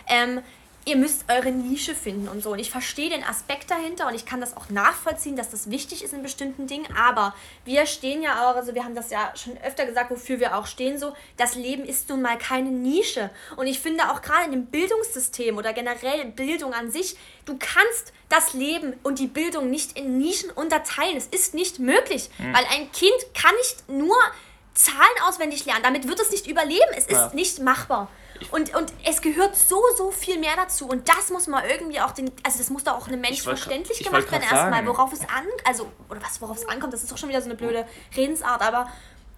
[0.07, 0.41] Ähm,
[0.87, 2.51] ihr müsst eure Nische finden und so.
[2.51, 6.01] Und ich verstehe den Aspekt dahinter und ich kann das auch nachvollziehen, dass das wichtig
[6.01, 6.87] ist in bestimmten Dingen.
[6.97, 10.57] Aber wir stehen ja auch, also wir haben das ja schon öfter gesagt, wofür wir
[10.57, 13.29] auch stehen, so, das Leben ist nun mal keine Nische.
[13.57, 18.13] Und ich finde auch gerade in dem Bildungssystem oder generell Bildung an sich, du kannst
[18.29, 21.17] das Leben und die Bildung nicht in Nischen unterteilen.
[21.17, 22.53] Es ist nicht möglich, mhm.
[22.53, 24.15] weil ein Kind kann nicht nur
[24.73, 24.97] Zahlen
[25.27, 25.83] auswendig lernen.
[25.83, 26.91] Damit wird es nicht überleben.
[26.95, 27.31] Es ist ja.
[27.33, 28.09] nicht machbar.
[28.51, 30.87] Und, und es gehört so, so viel mehr dazu.
[30.87, 34.03] Und das muss man irgendwie auch den, also das muss doch auch einem Mensch verständlich
[34.03, 37.17] gemacht werden erstmal, worauf es an, also, oder was, worauf es ankommt, das ist doch
[37.17, 38.89] schon wieder so eine blöde Redensart, aber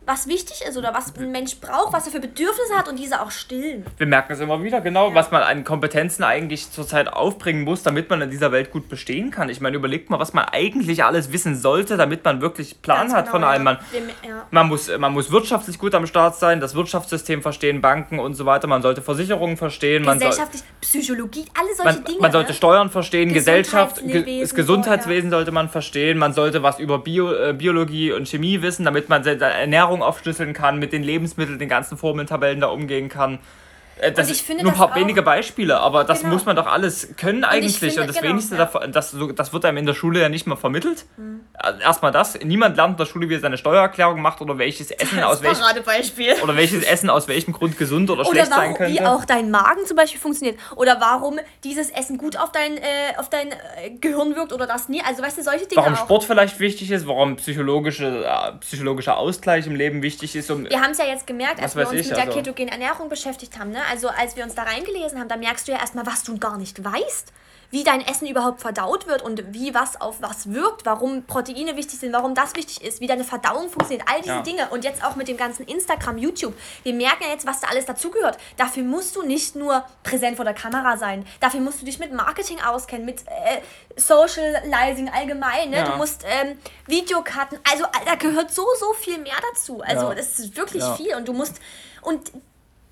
[0.05, 3.21] was wichtig ist oder was ein Mensch braucht, was er für Bedürfnisse hat und diese
[3.21, 3.85] auch stillen.
[3.97, 5.15] Wir merken es immer wieder, genau, ja.
[5.15, 9.29] was man an Kompetenzen eigentlich zurzeit aufbringen muss, damit man in dieser Welt gut bestehen
[9.29, 9.49] kann.
[9.49, 13.13] Ich meine, überlegt mal, was man eigentlich alles wissen sollte, damit man wirklich Plan Ganz
[13.13, 13.63] hat genau, von allem.
[13.63, 13.77] Man,
[14.27, 14.47] ja.
[14.49, 18.45] man, muss, man muss wirtschaftlich gut am Start sein, das Wirtschaftssystem verstehen, Banken und so
[18.45, 18.67] weiter.
[18.67, 20.03] Man sollte Versicherungen verstehen.
[20.03, 22.21] Gesellschaftlich, man soll, Psychologie, alle solche man, Dinge.
[22.21, 22.55] Man sollte ne?
[22.55, 26.17] Steuern verstehen, Gesellschaft, ge das Gesundheitswesen sollte man verstehen.
[26.17, 30.53] Man sollte was über Bio, äh, Biologie und Chemie wissen, damit man seine Ernährung aufschlüsseln
[30.53, 33.39] kann mit den Lebensmitteln, den ganzen Formeltabellen da umgehen kann.
[33.99, 36.33] Äh, das ich finde nur ein paar wenige Beispiele, aber das genau.
[36.33, 37.73] muss man doch alles können eigentlich.
[37.73, 38.65] Und, finde, und das genau, wenigste ja.
[38.65, 41.05] davon, das, das wird einem in der Schule ja nicht mal vermittelt.
[41.17, 41.41] Mhm.
[41.81, 42.39] Erstmal das.
[42.39, 45.63] Niemand lernt in der Schule, wie er seine Steuererklärung macht oder welches Essen aus welchem
[46.43, 48.93] oder welches Essen aus welchem Grund gesund oder, oder schlecht warum, sein könnte.
[48.93, 50.57] Wie auch dein Magen zum Beispiel funktioniert.
[50.75, 54.87] Oder warum dieses Essen gut auf dein, äh, auf dein äh, Gehirn wirkt oder das
[54.87, 55.01] nie.
[55.05, 55.81] Also weißt du, solche Dinge.
[55.81, 55.99] Warum auch.
[55.99, 60.49] Sport vielleicht wichtig ist, warum psychologische, äh, psychologischer Ausgleich im Leben wichtig ist.
[60.49, 62.37] Um, wir haben es ja jetzt gemerkt, als wir uns ich, mit der also.
[62.37, 63.71] ketogenen Ernährung beschäftigt haben.
[63.71, 63.79] Ne?
[63.89, 66.57] Also als wir uns da reingelesen haben, da merkst du ja erstmal, was du gar
[66.57, 67.33] nicht weißt
[67.71, 71.99] wie dein Essen überhaupt verdaut wird und wie was auf was wirkt, warum Proteine wichtig
[71.99, 74.41] sind, warum das wichtig ist, wie deine Verdauung funktioniert, all diese ja.
[74.41, 74.69] Dinge.
[74.69, 76.53] Und jetzt auch mit dem ganzen Instagram, YouTube.
[76.83, 78.37] Wir merken ja jetzt, was da alles dazugehört.
[78.57, 81.25] Dafür musst du nicht nur präsent vor der Kamera sein.
[81.39, 83.61] Dafür musst du dich mit Marketing auskennen, mit äh,
[83.95, 85.69] Socializing allgemein.
[85.69, 85.77] Ne?
[85.77, 85.91] Ja.
[85.91, 87.59] Du musst ähm, Videokarten.
[87.71, 89.81] Also da gehört so, so viel mehr dazu.
[89.81, 90.15] Also ja.
[90.15, 91.15] das ist wirklich viel.
[91.15, 91.59] Und du musst.
[92.01, 92.31] Und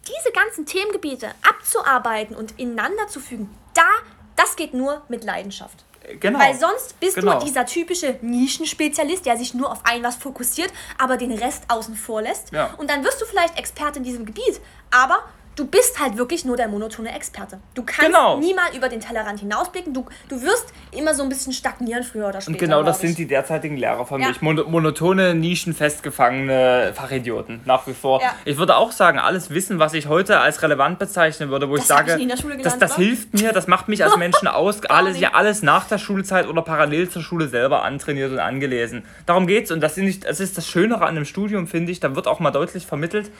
[0.07, 3.87] diese ganzen Themengebiete abzuarbeiten und ineinander zu fügen, da
[4.35, 5.83] das geht nur mit Leidenschaft.
[6.19, 6.39] Genau.
[6.39, 7.39] Weil sonst bist genau.
[7.39, 11.95] du dieser typische Nischenspezialist, der sich nur auf ein was fokussiert, aber den Rest außen
[11.95, 12.53] vor lässt.
[12.53, 12.73] Ja.
[12.77, 15.23] Und dann wirst du vielleicht Experte in diesem Gebiet, aber
[15.57, 17.59] du bist halt wirklich nur der monotone Experte.
[17.73, 18.37] Du kannst genau.
[18.37, 19.93] niemals über den Tellerrand hinausblicken.
[19.93, 22.51] Du, du wirst immer so ein bisschen stagnieren früher oder später.
[22.51, 24.29] Und genau das sind die derzeitigen Lehrer von ja.
[24.29, 24.41] mich.
[24.41, 27.61] Mon monotone, nischenfestgefangene Fachidioten.
[27.65, 28.21] Nach wie vor.
[28.21, 28.35] Ja.
[28.45, 31.85] Ich würde auch sagen, alles Wissen, was ich heute als relevant bezeichnen würde, wo das
[31.85, 34.85] ich sage, ich gelernt, das, das hilft mir, das macht mich als Menschen aus.
[34.85, 39.03] alles, ja, alles nach der Schulzeit oder parallel zur Schule selber antrainiert und angelesen.
[39.25, 39.71] Darum geht's.
[39.71, 41.99] Und das, sind das ist das Schönere an dem Studium, finde ich.
[41.99, 43.31] Da wird auch mal deutlich vermittelt,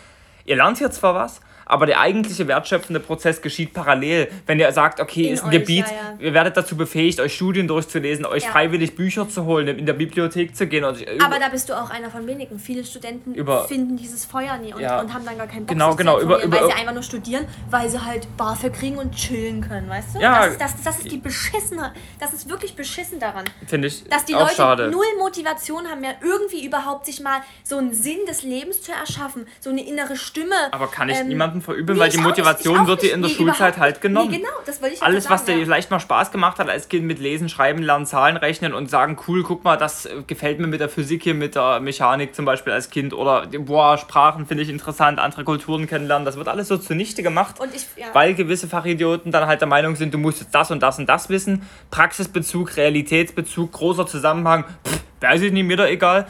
[0.46, 4.30] ihr lernt hier zwar was, aber der eigentliche wertschöpfende Prozess geschieht parallel.
[4.46, 6.26] Wenn ihr sagt, okay, in ist ein euch, Gebiet, ja, ja.
[6.26, 8.52] ihr werdet dazu befähigt, euch Studien durchzulesen, euch ja.
[8.52, 10.84] freiwillig Bücher zu holen, in der Bibliothek zu gehen.
[10.84, 12.60] Also aber da bist du auch einer von wenigen.
[12.60, 15.96] Viele Studenten über, finden dieses Feuer nie und, und, haben dann gar keinen Bock genau,
[15.96, 19.62] genau, über, über, weil sie einfach nur studieren, weil sie halt BAföG kriegen und chillen
[19.62, 20.20] können, weißt du?
[20.20, 23.46] Ja, das, das, das ist die beschissene, das ist wirklich beschissen daran.
[23.66, 24.90] Finde ich Dass die Leute schade.
[24.90, 29.48] null Motivation haben, mehr irgendwie überhaupt sich mal so einen Sinn des Lebens zu erschaffen,
[29.60, 30.56] so eine innere Stimme.
[30.72, 33.78] Aber kann ich ähm, niemandem verübeln, weil die Motivation wird dir in der nee, Schulzeit
[33.78, 34.32] halt genommen.
[34.32, 35.64] Nee, genau, das wollte ich Alles, sagen, was dir ja.
[35.64, 39.18] vielleicht mal Spaß gemacht hat als Kind mit Lesen, Schreiben, Lernen, Zahlen, Rechnen und sagen,
[39.28, 42.74] cool, guck mal, das gefällt mir mit der Physik hier, mit der Mechanik zum Beispiel
[42.74, 46.78] als Kind oder, boah, Sprachen finde ich interessant, andere Kulturen kennenlernen, das wird alles so
[46.78, 48.08] zunichte gemacht, ich, ja.
[48.14, 51.08] weil gewisse Fachidioten dann halt der Meinung sind, du musst jetzt das und das und
[51.08, 51.64] das wissen.
[51.92, 56.28] Praxisbezug, Realitätsbezug, großer Zusammenhang, pff, weiß ich nicht, mir da egal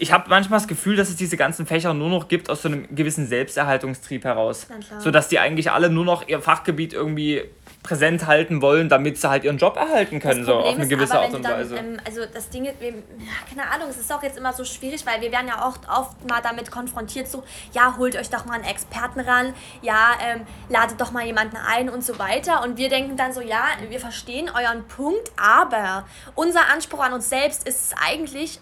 [0.00, 2.68] ich habe manchmal das Gefühl, dass es diese ganzen Fächer nur noch gibt aus so
[2.68, 4.66] einem gewissen Selbsterhaltungstrieb heraus.
[4.98, 7.42] Sodass die eigentlich alle nur noch ihr Fachgebiet irgendwie
[7.82, 11.24] präsent halten wollen, damit sie halt ihren Job erhalten können, so auf eine gewisse aber,
[11.24, 11.76] Art und Weise.
[11.76, 15.20] ähm, also das Ding ist, keine Ahnung, es ist auch jetzt immer so schwierig, weil
[15.22, 18.64] wir werden ja auch oft mal damit konfrontiert, so, ja, holt euch doch mal einen
[18.64, 22.62] Experten ran, ja, ähm, ladet doch mal jemanden ein und so weiter.
[22.62, 27.30] Und wir denken dann so, ja, wir verstehen euren Punkt, aber unser Anspruch an uns
[27.30, 28.60] selbst ist es eigentlich,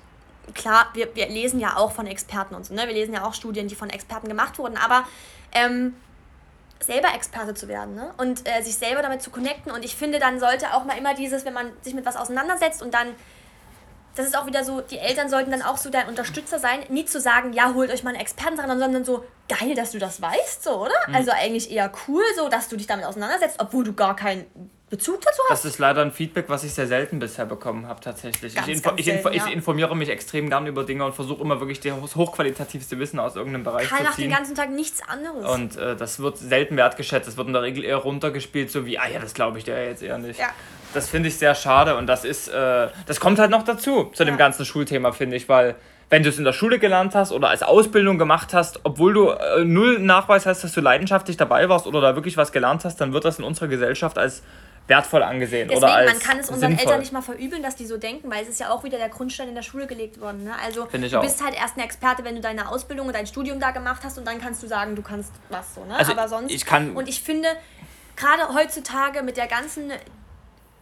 [0.55, 2.87] klar, wir, wir lesen ja auch von Experten und so, ne?
[2.87, 5.05] Wir lesen ja auch Studien, die von Experten gemacht wurden, aber
[5.53, 5.95] ähm,
[6.81, 8.13] selber Experte zu werden ne?
[8.19, 9.73] und äh, sich selber damit zu connecten.
[9.73, 12.83] Und ich finde, dann sollte auch mal immer dieses, wenn man sich mit was auseinandersetzt
[12.83, 13.09] und dann,
[14.15, 17.05] das ist auch wieder so, die Eltern sollten dann auch so dein Unterstützer sein, nie
[17.05, 20.21] zu sagen, ja, holt euch mal einen Experten dran, sondern so, geil, dass du das
[20.21, 20.95] weißt, so, oder?
[21.09, 21.15] Mhm.
[21.15, 24.47] Also eigentlich eher cool, so, dass du dich damit auseinandersetzt, obwohl du gar keinen
[24.91, 25.65] Bezug dazu hast?
[25.65, 28.55] Das ist leider ein Feedback, was ich sehr selten bisher bekommen habe, tatsächlich.
[28.55, 29.47] Ganz, ich, info ich, info selten, ja.
[29.47, 33.37] ich, informiere mich extrem gern über Dinge und versuche immer wirklich das hochqualitativste Wissen aus
[33.37, 34.09] irgendeinem Bereich Karl zu ziehen.
[34.09, 35.45] macht den ganzen Tag nichts anderes.
[35.47, 37.29] Und äh, das wird selten wertgeschätzt.
[37.29, 39.85] Das wird in der Regel eher runtergespielt, so wie, ah ja, das glaube ich dir
[39.85, 40.41] jetzt eher nicht.
[40.41, 40.49] Ja.
[40.95, 44.23] Das finde ich sehr schade und das ist, äh, das kommt halt noch dazu, zu
[44.23, 44.25] ja.
[44.25, 45.75] dem ganzen Schulthema, finde ich, weil
[46.11, 49.29] wenn du es in der Schule gelernt hast oder als Ausbildung gemacht hast, obwohl du
[49.29, 52.97] äh, null Nachweis hast, dass du leidenschaftlich dabei warst oder da wirklich was gelernt hast,
[53.03, 54.43] dann wird das in unserer Gesellschaft als
[54.89, 55.69] wertvoll angesehen.
[55.69, 56.87] Deswegen, oder als man kann es unseren sinnvoll.
[56.87, 59.11] Eltern nicht mal verübeln, dass die so denken, weil es ist ja auch wieder der
[59.11, 60.45] Grundstein in der Schule gelegt worden.
[60.45, 60.53] Ne?
[60.65, 63.71] Also du bist halt erst ein Experte, wenn du deine Ausbildung und dein Studium da
[63.71, 65.85] gemacht hast und dann kannst du sagen, du kannst was so.
[65.85, 65.95] Ne?
[65.95, 66.53] Also Aber sonst.
[66.53, 67.49] Ich kann und ich finde,
[68.17, 69.93] gerade heutzutage mit der ganzen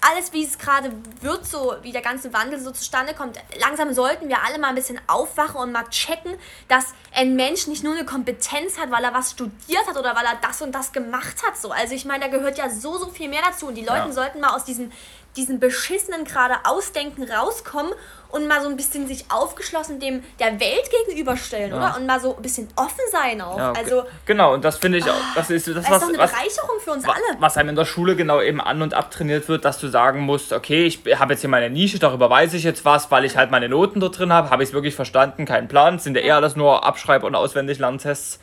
[0.01, 4.29] alles, wie es gerade wird, so wie der ganze Wandel so zustande kommt, langsam sollten
[4.29, 6.35] wir alle mal ein bisschen aufwachen und mal checken,
[6.69, 10.25] dass ein Mensch nicht nur eine Kompetenz hat, weil er was studiert hat oder weil
[10.25, 11.57] er das und das gemacht hat.
[11.57, 11.71] So.
[11.71, 13.67] Also ich meine, da gehört ja so, so viel mehr dazu.
[13.67, 14.13] Und die Leute ja.
[14.13, 14.93] sollten mal aus diesem,
[15.37, 17.93] diesem beschissenen gerade Ausdenken rauskommen
[18.31, 21.77] und mal so ein bisschen sich aufgeschlossen dem der Welt gegenüberstellen, ja.
[21.77, 21.97] oder?
[21.97, 23.59] Und mal so ein bisschen offen sein auch.
[23.59, 23.81] Ja, okay.
[23.85, 26.19] Also genau, und das finde ich auch, das ist das, das was, ist doch eine
[26.19, 27.41] Bereicherung für uns was, alle.
[27.41, 30.53] Was einem in der Schule genau eben an und abtrainiert wird, dass du sagen musst,
[30.53, 33.51] okay, ich habe jetzt hier meine Nische, darüber weiß ich jetzt was, weil ich halt
[33.51, 36.37] meine Noten dort drin habe, habe ich es wirklich verstanden, keinen Plan, sind ja eher
[36.37, 38.41] alles nur Abschreib- und Auswendig-Lerntests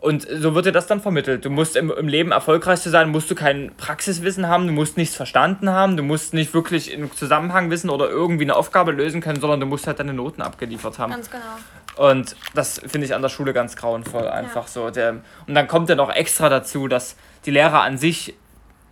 [0.00, 1.44] Und so wird dir das dann vermittelt.
[1.44, 4.96] Du musst im, im Leben erfolgreich zu sein, musst du kein Praxiswissen haben, du musst
[4.96, 9.20] nichts verstanden haben, du musst nicht wirklich im Zusammenhang wissen oder irgendwie eine Aufgabe lösen
[9.20, 11.12] können, sondern du musst halt deine Noten abgeliefert haben.
[11.12, 12.08] Ganz genau.
[12.08, 14.68] Und das finde ich an der Schule ganz grauenvoll, einfach ja.
[14.68, 14.90] so.
[14.90, 18.34] Der, und dann kommt ja noch extra dazu, dass die Lehrer an sich,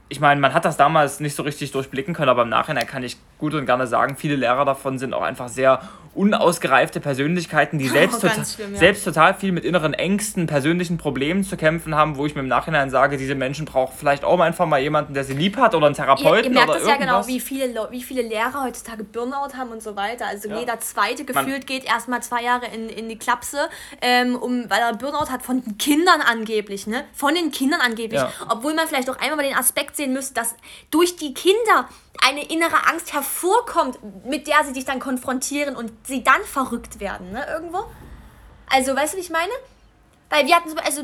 [0.08, 3.02] ich meine, man hat das damals nicht so richtig durchblicken können, aber im Nachhinein kann
[3.02, 5.80] ich gut und gerne sagen, viele Lehrer davon sind auch einfach sehr
[6.14, 8.78] unausgereifte Persönlichkeiten, die selbst, oh, tota schlimm, ja.
[8.78, 12.48] selbst total viel mit inneren Ängsten, persönlichen Problemen zu kämpfen haben, wo ich mir im
[12.48, 15.86] Nachhinein sage, diese Menschen brauchen vielleicht auch einfach mal jemanden, der sie lieb hat oder
[15.86, 19.04] einen Therapeuten ihr, ihr merkt oder das ja genau, wie viele, wie viele Lehrer heutzutage
[19.04, 20.26] Burnout haben und so weiter.
[20.26, 20.58] Also ja.
[20.58, 23.68] jeder Zweite gefühlt Man geht erstmal zwei Jahre in, in die Klapse,
[24.00, 27.04] ähm, um, weil er Burnout hat von den Kindern angeblich, ne?
[27.12, 28.20] Von den Kindern angeblich.
[28.20, 28.32] Ja.
[28.48, 30.54] Obwohl man vielleicht auch einmal mal den Aspekt sehen müsste, dass
[30.90, 31.88] durch die Kinder
[32.24, 37.32] eine innere Angst hervorkommt, mit der sie dich dann konfrontieren und sie dann verrückt werden,
[37.32, 37.84] ne, irgendwo.
[38.70, 39.52] Also, weißt du, wie ich meine?
[40.30, 41.02] Weil wir hatten, also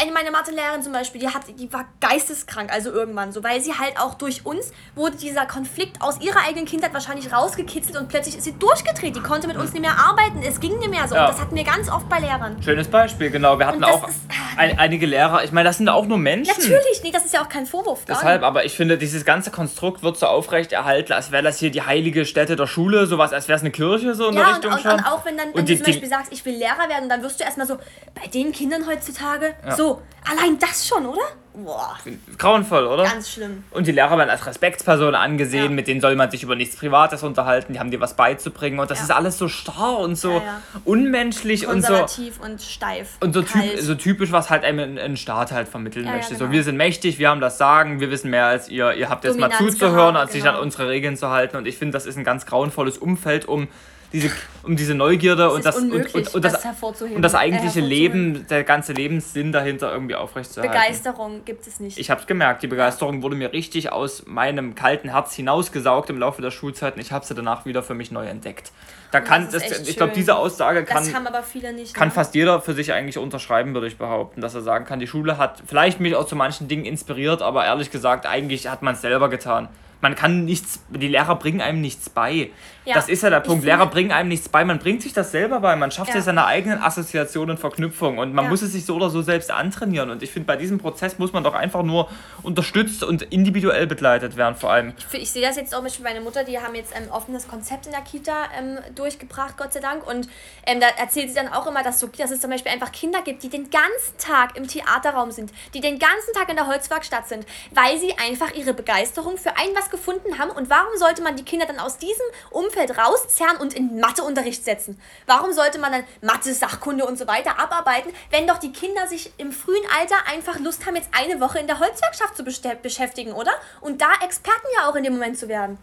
[0.00, 3.72] eine meiner Mathelehrerin zum Beispiel, die, hat, die war geisteskrank, also irgendwann so, weil sie
[3.72, 8.36] halt auch durch uns wurde dieser Konflikt aus ihrer eigenen Kindheit wahrscheinlich rausgekitzelt und plötzlich
[8.36, 9.16] ist sie durchgedreht.
[9.16, 11.14] Die konnte mit uns nicht mehr arbeiten, es ging nicht mehr so.
[11.14, 11.26] Ja.
[11.26, 12.62] Und das hatten wir ganz oft bei Lehrern.
[12.62, 13.58] Schönes Beispiel, genau.
[13.58, 14.20] Wir hatten auch ist,
[14.56, 16.54] ein, einige Lehrer, ich meine, das sind auch nur Menschen.
[16.56, 18.04] Natürlich, nee, das ist ja auch kein Vorwurf.
[18.06, 21.70] Deshalb, aber ich finde, dieses ganze Konstrukt wird so aufrecht erhalten, als wäre das hier
[21.70, 24.54] die heilige Stätte der Schule, sowas, als wäre es eine Kirche so in ja, der
[24.54, 24.92] Richtung und, schon.
[24.92, 27.08] Und auch wenn dann, wenn und du die, zum Beispiel sagst, ich will Lehrer werden,
[27.08, 27.76] dann wirst du erstmal so,
[28.14, 29.76] bei den Kindern heutzutage, ja.
[29.78, 31.22] So, allein das schon, oder?
[31.64, 31.96] Boah.
[32.36, 33.04] Grauenvoll, oder?
[33.04, 33.64] Ganz schlimm.
[33.70, 35.70] Und die Lehrer werden als Respektspersonen angesehen, ja.
[35.70, 38.90] mit denen soll man sich über nichts Privates unterhalten, die haben dir was beizubringen und
[38.90, 39.04] das ja.
[39.04, 41.88] ist alles so starr und so ja, unmenschlich und so.
[41.88, 43.16] Konservativ und steif.
[43.20, 46.34] Und so, typ, so typisch, was halt einem ein Staat halt vermitteln möchte.
[46.34, 46.46] Genau.
[46.46, 49.24] So, wir sind mächtig, wir haben das Sagen, wir wissen mehr als ihr, ihr habt
[49.24, 50.44] jetzt mal zuzuhören, als genau.
[50.44, 53.46] sich an unsere Regeln zu halten und ich finde, das ist ein ganz grauenvolles Umfeld,
[53.46, 53.68] um
[54.12, 54.30] diese,
[54.62, 56.64] um diese Neugierde und das, und, und, und, das,
[57.00, 60.74] und das eigentliche Leben, der ganze Lebenssinn dahinter irgendwie aufrechtzuerhalten.
[60.74, 61.98] Begeisterung gibt es nicht.
[61.98, 66.18] Ich habe es gemerkt, die Begeisterung wurde mir richtig aus meinem kalten Herz hinausgesaugt im
[66.18, 68.70] Laufe der Schulzeit und ich habe sie danach wieder für mich neu entdeckt.
[69.12, 72.14] Da kann, das das, ich glaube, diese Aussage kann, nicht, kann ne?
[72.14, 75.38] fast jeder für sich eigentlich unterschreiben, würde ich behaupten, dass er sagen kann, die Schule
[75.38, 79.00] hat vielleicht mich auch zu manchen Dingen inspiriert, aber ehrlich gesagt, eigentlich hat man es
[79.00, 82.50] selber getan man kann nichts, die Lehrer bringen einem nichts bei.
[82.88, 83.66] Ja, das ist ja der Punkt.
[83.66, 86.14] Lehrer bringen einem nichts bei, man bringt sich das selber bei, man schafft ja.
[86.14, 88.50] sich seine eigenen Assoziationen und Verknüpfungen und man ja.
[88.50, 90.08] muss es sich so oder so selbst antrainieren.
[90.08, 92.08] Und ich finde, bei diesem Prozess muss man doch einfach nur
[92.42, 94.94] unterstützt und individuell begleitet werden, vor allem.
[95.12, 97.46] Ich, ich sehe das jetzt auch mit meiner Mutter, die haben jetzt ein ähm, offenes
[97.46, 100.06] Konzept in der Kita ähm, durchgebracht, Gott sei Dank.
[100.08, 100.26] Und
[100.64, 103.20] ähm, da erzählt sie dann auch immer, dass, so, dass es zum Beispiel einfach Kinder
[103.20, 107.28] gibt, die den ganzen Tag im Theaterraum sind, die den ganzen Tag in der Holzwerkstatt
[107.28, 110.52] sind, weil sie einfach ihre Begeisterung für ein was gefunden haben.
[110.52, 115.00] Und warum sollte man die Kinder dann aus diesem Umfeld rauszerren und in Matheunterricht setzen?
[115.26, 119.32] Warum sollte man dann Mathe, Sachkunde und so weiter abarbeiten, wenn doch die Kinder sich
[119.38, 123.52] im frühen Alter einfach Lust haben, jetzt eine Woche in der Holzwerkschaft zu beschäftigen, oder?
[123.80, 125.78] Und da Experten ja auch in dem Moment zu werden.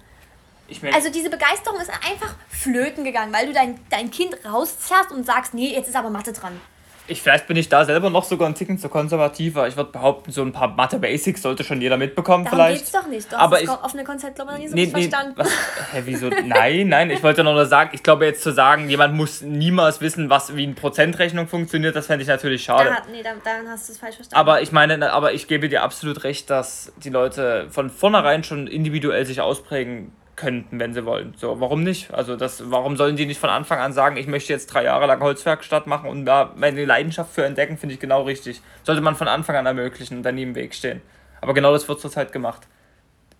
[0.81, 5.25] Mein, also diese Begeisterung ist einfach flöten gegangen, weil du dein, dein Kind rauszerrst und
[5.25, 6.59] sagst, nee, jetzt ist aber Mathe dran.
[7.07, 9.67] Ich, vielleicht bin ich da selber noch sogar ein Ticken zu konservativer.
[9.67, 12.79] Ich würde behaupten, so ein paar Mathe-Basics sollte schon jeder mitbekommen Darum vielleicht.
[12.79, 13.31] geht's doch nicht.
[13.31, 15.33] Du aber hast das offene Konzept, glaube ich, noch nie so nee, nee, verstanden.
[15.37, 15.49] Was,
[15.93, 16.29] hä, wieso?
[16.29, 20.29] nein, nein, ich wollte nur sagen, ich glaube jetzt zu sagen, jemand muss niemals wissen,
[20.29, 22.89] was wie eine Prozentrechnung funktioniert, das fände ich natürlich schade.
[22.89, 24.39] Da, nee, dann, dann hast du es falsch verstanden.
[24.39, 28.65] Aber ich meine, aber ich gebe dir absolut recht, dass die Leute von vornherein schon
[28.65, 31.33] individuell sich ausprägen könnten, wenn sie wollen.
[31.37, 32.13] So, warum nicht?
[32.13, 35.05] Also das, warum sollen die nicht von Anfang an sagen, ich möchte jetzt drei Jahre
[35.05, 38.61] lang Holzwerkstatt machen und da meine Leidenschaft für entdecken, finde ich genau richtig.
[38.83, 41.01] Sollte man von Anfang an ermöglichen und dann nie im Weg stehen.
[41.41, 42.67] Aber genau das wird zurzeit gemacht.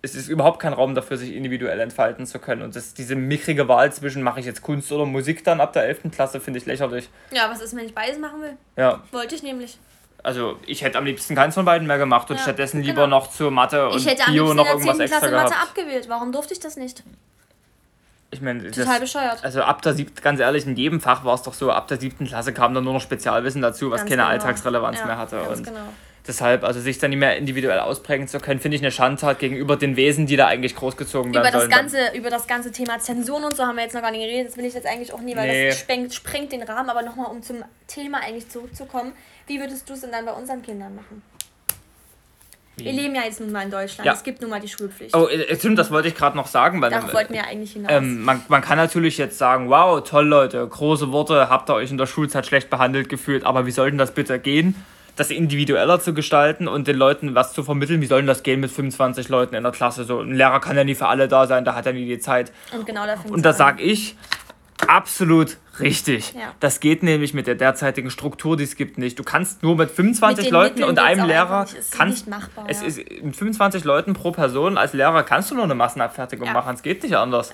[0.02, 2.62] Es ist überhaupt kein Raum dafür, sich individuell entfalten zu können.
[2.62, 5.84] Und das, diese mickrige Wahl zwischen, mache ich jetzt Kunst oder Musik dann ab der
[5.84, 6.12] 11.
[6.12, 7.08] Klasse, finde ich lächerlich.
[7.32, 8.56] Ja, was ist, wenn ich beides machen will?
[8.76, 9.02] Ja.
[9.10, 9.78] Wollte ich nämlich
[10.22, 13.18] also ich hätte am liebsten keins von beiden mehr gemacht und ja, stattdessen lieber genau.
[13.18, 15.50] noch zur Mathe und Bio noch irgendwas extra Klasse gehabt.
[15.50, 16.08] Mathe abgewählt.
[16.08, 17.04] Warum durfte ich das nicht?
[18.30, 19.44] Ich meine, total das, bescheuert.
[19.44, 21.98] Also ab der siebten, ganz ehrlich, in jedem Fach war es doch so, ab der
[21.98, 24.32] siebten Klasse kam dann nur noch Spezialwissen dazu, was ganz keine genau.
[24.32, 25.40] Alltagsrelevanz ja, mehr hatte.
[25.42, 25.80] und genau.
[26.26, 29.76] deshalb, also sich dann nicht mehr individuell ausprägen zu können, finde ich eine Schandtat gegenüber
[29.76, 33.44] den Wesen, die da eigentlich großgezogen werden über das ganze Über das ganze Thema Zensuren
[33.44, 35.20] und so haben wir jetzt noch gar nicht geredet, das will ich jetzt eigentlich auch
[35.20, 35.68] nie, weil nee.
[35.68, 39.12] das sprengt, sprengt den Rahmen, aber nochmal um zum Thema eigentlich zurückzukommen.
[39.46, 41.22] Wie würdest du es denn dann bei unseren Kindern machen?
[42.78, 44.04] Wir leben ja jetzt nun mal in Deutschland.
[44.04, 44.12] Ja.
[44.12, 45.16] Es gibt nun mal die Schulpflicht.
[45.16, 46.82] Oh, äh, stimmt, das wollte ich gerade noch sagen.
[46.82, 47.90] Weil, Darauf wollten wir ja eigentlich hinaus.
[47.90, 51.90] Ähm, man, man kann natürlich jetzt sagen, wow, toll Leute, große Worte, habt ihr euch
[51.90, 54.74] in der Schulzeit schlecht behandelt gefühlt, aber wie soll denn das bitte gehen?
[55.16, 58.02] Das individueller zu gestalten und den Leuten was zu vermitteln.
[58.02, 60.04] Wie soll denn das gehen mit 25 Leuten in der Klasse?
[60.04, 62.18] So, ein Lehrer kann ja nie für alle da sein, da hat er nie die
[62.18, 62.52] Zeit.
[62.74, 64.16] Und genau da Und da sage ich,
[64.86, 66.34] absolut Richtig.
[66.34, 66.54] Ja.
[66.60, 69.18] Das geht nämlich mit der derzeitigen Struktur, die es gibt, nicht.
[69.18, 72.86] Du kannst nur mit 25 mit Leuten Mitteln und einem Lehrer kannst machbar, es ja.
[72.86, 76.52] ist mit 25 Leuten pro Person als Lehrer kannst du nur eine Massenabfertigung ja.
[76.52, 76.74] machen.
[76.74, 77.52] Es geht nicht anders.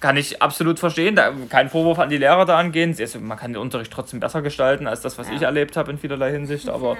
[0.00, 1.16] Kann ich absolut verstehen.
[1.16, 2.96] Da, kein Vorwurf an die Lehrer da angehen.
[3.20, 6.30] Man kann den Unterricht trotzdem besser gestalten als das, was ich erlebt habe in vielerlei
[6.30, 6.68] Hinsicht.
[6.68, 6.96] Aber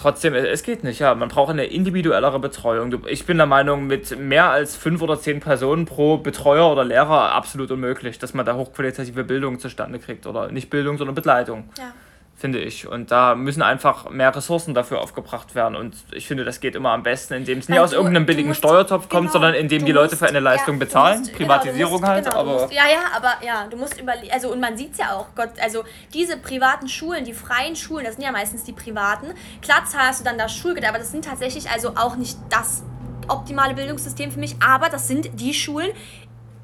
[0.00, 1.00] trotzdem, es geht nicht.
[1.00, 3.04] Ja, man braucht eine individuellere Betreuung.
[3.06, 7.32] Ich bin der Meinung, mit mehr als fünf oder zehn Personen pro Betreuer oder Lehrer
[7.32, 10.26] absolut unmöglich, dass man da hochqualitative Bildung zustande kriegt.
[10.26, 11.68] Oder nicht Bildung, sondern Begleitung.
[11.78, 11.92] Ja
[12.40, 12.86] finde ich.
[12.86, 15.76] Und da müssen einfach mehr Ressourcen dafür aufgebracht werden.
[15.76, 18.58] Und ich finde, das geht immer am besten, indem es nicht aus irgendeinem billigen musst,
[18.58, 21.18] Steuertopf kommt, genau, sondern indem die Leute für eine Leistung ja, bezahlen.
[21.18, 22.34] Musst, genau, Privatisierung genau, musst, halt.
[22.34, 24.32] aber musst, ja, ja, aber ja, du musst überlegen.
[24.32, 25.84] Also, und man sieht es ja auch, Gott, also
[26.14, 29.34] diese privaten Schulen, die freien Schulen, das sind ja meistens die privaten.
[29.60, 32.82] Klar zahlst du dann das Schulgeld, aber das sind tatsächlich also auch nicht das
[33.28, 35.90] optimale Bildungssystem für mich, aber das sind die Schulen,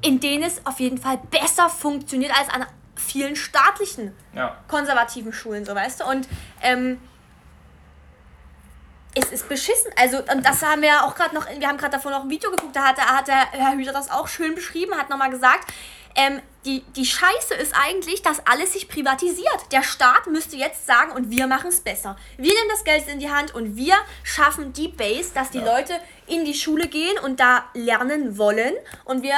[0.01, 2.65] in denen es auf jeden Fall besser funktioniert als an
[2.97, 4.57] vielen staatlichen ja.
[4.67, 6.05] konservativen Schulen, so weißt du.
[6.05, 6.27] Und
[6.61, 6.99] ähm,
[9.15, 9.91] es ist beschissen.
[9.95, 12.29] Also, und das haben wir ja auch gerade noch, wir haben gerade davor noch ein
[12.29, 15.71] Video geguckt, da hat, hat der Herr Hüter das auch schön beschrieben, hat nochmal gesagt,
[16.15, 19.71] ähm, die, die Scheiße ist eigentlich, dass alles sich privatisiert.
[19.71, 22.17] Der Staat müsste jetzt sagen, und wir machen es besser.
[22.37, 25.77] Wir nehmen das Geld in die Hand und wir schaffen die Base, dass die ja.
[25.77, 25.93] Leute
[26.25, 28.73] in die Schule gehen und da lernen wollen.
[29.05, 29.35] Und wir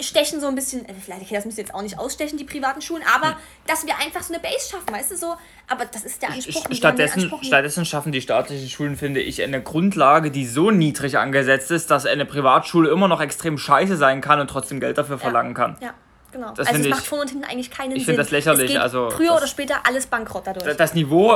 [0.00, 3.02] stechen so ein bisschen, äh, vielleicht das müssen jetzt auch nicht ausstechen, die privaten Schulen,
[3.14, 3.36] aber hm.
[3.66, 5.34] dass wir einfach so eine Base schaffen, weißt du, so,
[5.68, 6.66] aber das ist der Anspruch.
[6.70, 11.70] Stattdessen, Anspruch stattdessen schaffen die staatlichen Schulen, finde ich, eine Grundlage, die so niedrig angesetzt
[11.70, 15.54] ist, dass eine Privatschule immer noch extrem scheiße sein kann und trotzdem Geld dafür verlangen
[15.54, 15.76] kann.
[15.80, 15.94] Ja.
[16.34, 16.52] Genau.
[16.52, 18.00] Das also es macht vorne und hinten eigentlich keinen ich Sinn.
[18.00, 18.64] Ich finde das lächerlich.
[18.64, 20.76] Es geht also früher oder später alles bankrott dadurch.
[20.76, 21.30] Das Niveau,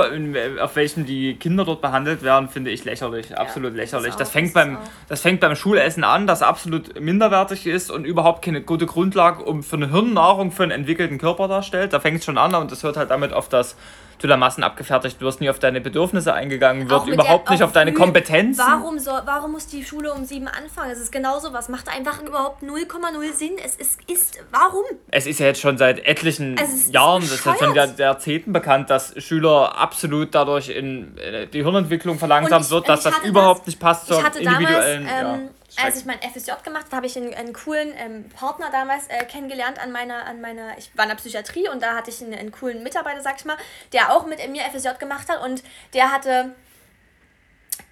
[0.61, 3.39] auf welchem die Kinder dort behandelt werden, finde ich lächerlich.
[3.39, 4.09] Absolut ja, lächerlich.
[4.09, 4.77] Das, das, fängt beim,
[5.09, 9.63] das fängt beim Schulessen an, das absolut minderwertig ist und überhaupt keine gute Grundlage um
[9.63, 11.93] für eine Hirnnahrung für einen entwickelten Körper darstellt.
[11.93, 13.77] Da fängt es schon an und das hört halt damit auf das
[14.19, 17.73] du da Massen abgefertigt wirst, nie auf deine Bedürfnisse eingegangen wird, überhaupt der, nicht auf
[17.73, 18.63] deine Kompetenzen.
[18.65, 20.91] Warum, soll, warum muss die Schule um sieben anfangen?
[20.91, 21.69] Es ist genauso was.
[21.69, 23.53] Macht einfach überhaupt 0,0 Sinn.
[23.65, 24.85] Es ist, ist, warum?
[25.11, 28.53] Es ist ja jetzt schon seit etlichen also Jahren, das ist jetzt schon seit Jahrzehnten
[28.53, 33.67] bekannt, dass Schüler absolut dadurch in äh, die Hirnentwicklung verlangsamt ich, wird, dass das überhaupt
[33.67, 35.07] nicht passt zur individuellen.
[35.07, 35.49] Damals, ähm,
[35.83, 39.25] als ich mein FSJ gemacht habe, habe ich einen, einen coolen ähm, Partner damals äh,
[39.25, 42.35] kennengelernt an meiner, an meiner, ich war in der Psychiatrie und da hatte ich einen,
[42.35, 43.57] einen coolen Mitarbeiter, sag ich mal,
[43.93, 45.63] der auch mit mir FSJ gemacht hat und
[45.95, 46.55] der hatte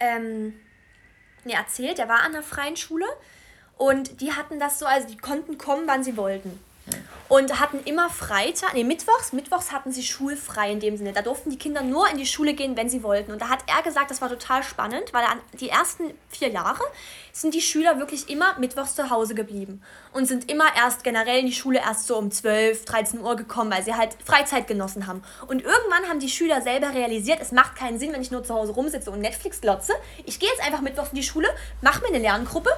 [0.01, 0.61] ähm,
[1.45, 3.07] mir erzählt, der war an einer freien Schule
[3.79, 6.61] und die hatten das so, also die konnten kommen, wann sie wollten
[7.29, 11.13] und hatten immer Freitag, nee, Mittwochs, Mittwochs hatten sie schulfrei in dem Sinne.
[11.13, 13.33] Da durften die Kinder nur in die Schule gehen, wenn sie wollten.
[13.33, 16.83] Und da hat er gesagt, das war total spannend, weil er die ersten vier Jahre
[17.33, 19.83] sind die Schüler wirklich immer mittwochs zu Hause geblieben
[20.13, 23.71] und sind immer erst generell in die Schule erst so um 12, 13 Uhr gekommen,
[23.71, 25.23] weil sie halt Freizeit genossen haben.
[25.47, 28.55] Und irgendwann haben die Schüler selber realisiert, es macht keinen Sinn, wenn ich nur zu
[28.55, 29.93] Hause rumsitze und Netflix glotze.
[30.25, 31.49] Ich gehe jetzt einfach mittwochs in die Schule,
[31.83, 32.71] mache mir eine Lerngruppe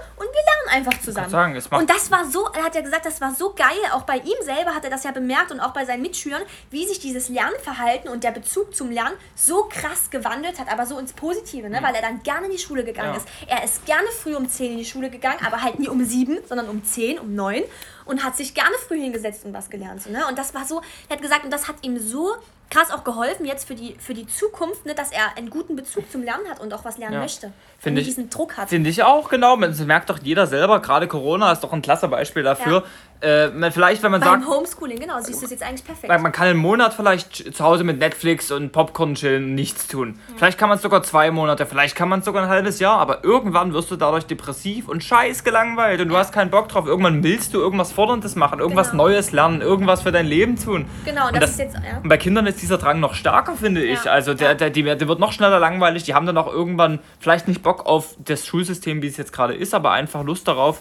[0.69, 1.31] einfach zusammen.
[1.31, 4.17] Sagen, und das war so, er hat ja gesagt, das war so geil, auch bei
[4.19, 7.29] ihm selber hat er das ja bemerkt und auch bei seinen Mitschülern, wie sich dieses
[7.29, 11.81] Lernverhalten und der Bezug zum Lernen so krass gewandelt hat, aber so ins Positive, ne?
[11.81, 11.85] Mhm.
[11.85, 13.17] weil er dann gerne in die Schule gegangen ja.
[13.17, 13.29] ist.
[13.47, 16.39] Er ist gerne früh um 10 in die Schule gegangen, aber halt nie um 7,
[16.47, 17.63] sondern um 10, um 9
[18.05, 20.03] und hat sich gerne früh hingesetzt und was gelernt.
[20.03, 20.27] So, ne?
[20.27, 22.37] Und das war so, er hat gesagt, und das hat ihm so
[22.71, 26.11] krass auch geholfen jetzt für die, für die Zukunft, ne, dass er einen guten Bezug
[26.11, 27.21] zum Lernen hat und auch was lernen ja.
[27.21, 27.53] möchte.
[27.81, 28.71] Finde ich, diesen Druck hat.
[28.71, 29.57] Finde ich auch, genau.
[29.57, 32.83] Man merkt doch jeder selber, gerade Corona ist doch ein klasse Beispiel dafür.
[32.83, 32.85] Ja.
[33.21, 34.49] Äh, vielleicht, wenn man Beim sagt.
[34.49, 36.09] Homeschooling, genau, siehst du es jetzt eigentlich perfekt.
[36.09, 40.21] Man kann einen Monat vielleicht zu Hause mit Netflix und Popcorn chillen, nichts tun.
[40.29, 40.35] Ja.
[40.37, 42.99] Vielleicht kann man es sogar zwei Monate, vielleicht kann man es sogar ein halbes Jahr,
[42.99, 46.87] aber irgendwann wirst du dadurch depressiv und scheiß gelangweilt und du hast keinen Bock drauf.
[46.87, 49.05] Irgendwann willst du irgendwas Forderndes machen, irgendwas genau.
[49.05, 50.87] Neues lernen, irgendwas für dein Leben tun.
[51.05, 51.75] Genau, und das, das ist jetzt.
[51.75, 51.99] Ja.
[52.01, 54.09] Und bei Kindern ist dieser Drang noch stärker, finde ich.
[54.09, 56.05] Also der, der, der, der wird noch schneller langweilig.
[56.05, 59.55] Die haben dann auch irgendwann vielleicht nicht Bock auf das Schulsystem, wie es jetzt gerade
[59.55, 60.81] ist, aber einfach Lust darauf,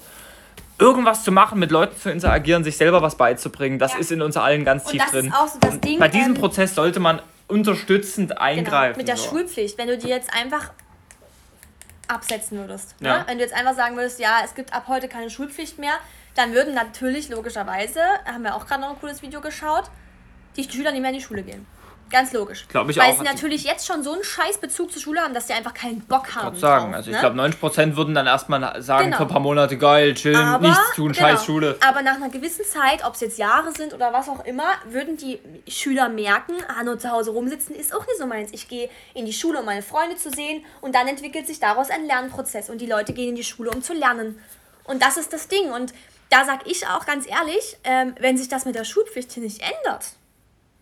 [0.79, 3.79] irgendwas zu machen, mit Leuten zu interagieren, sich selber was beizubringen.
[3.79, 3.99] Das ja.
[3.99, 5.33] ist in uns allen ganz tief drin.
[5.61, 8.93] So Ding, bei diesem ähm, Prozess sollte man unterstützend genau, eingreifen.
[8.93, 9.29] Genau, mit der so.
[9.29, 9.77] Schulpflicht.
[9.77, 10.71] Wenn du die jetzt einfach
[12.07, 12.99] absetzen würdest.
[13.01, 13.09] Ne?
[13.09, 13.17] Ja.
[13.19, 13.23] Ne?
[13.27, 15.93] Wenn du jetzt einfach sagen würdest, ja, es gibt ab heute keine Schulpflicht mehr,
[16.35, 19.85] dann würden natürlich logischerweise, haben wir auch gerade noch ein cooles Video geschaut,
[20.55, 21.65] die Schüler nicht mehr in die Schule gehen.
[22.09, 22.65] Ganz logisch.
[22.69, 23.17] Glaube ich Weil auch.
[23.17, 26.01] sie natürlich jetzt schon so einen scheiß Bezug zur Schule haben, dass sie einfach keinen
[26.01, 26.55] Bock haben.
[26.55, 26.85] Ich sagen.
[26.85, 27.21] Drauf, also ich ne?
[27.21, 29.17] glaube, 90% würden dann erstmal sagen, genau.
[29.17, 31.27] für ein paar Monate geil, chillen, aber, nichts tun, genau.
[31.27, 31.77] scheiß Schule.
[31.85, 35.17] Aber nach einer gewissen Zeit, ob es jetzt Jahre sind oder was auch immer, würden
[35.17, 38.51] die Schüler merken, ah, nur zu Hause rumsitzen ist auch nicht so meins.
[38.53, 41.89] Ich gehe in die Schule, um meine Freunde zu sehen und dann entwickelt sich daraus
[41.89, 44.39] ein Lernprozess und die Leute gehen in die Schule, um zu lernen.
[44.85, 45.71] Und das ist das Ding.
[45.71, 45.93] Und
[46.29, 49.61] da sag ich auch ganz ehrlich, ähm, wenn sich das mit der Schulpflicht hier nicht
[49.61, 50.05] ändert,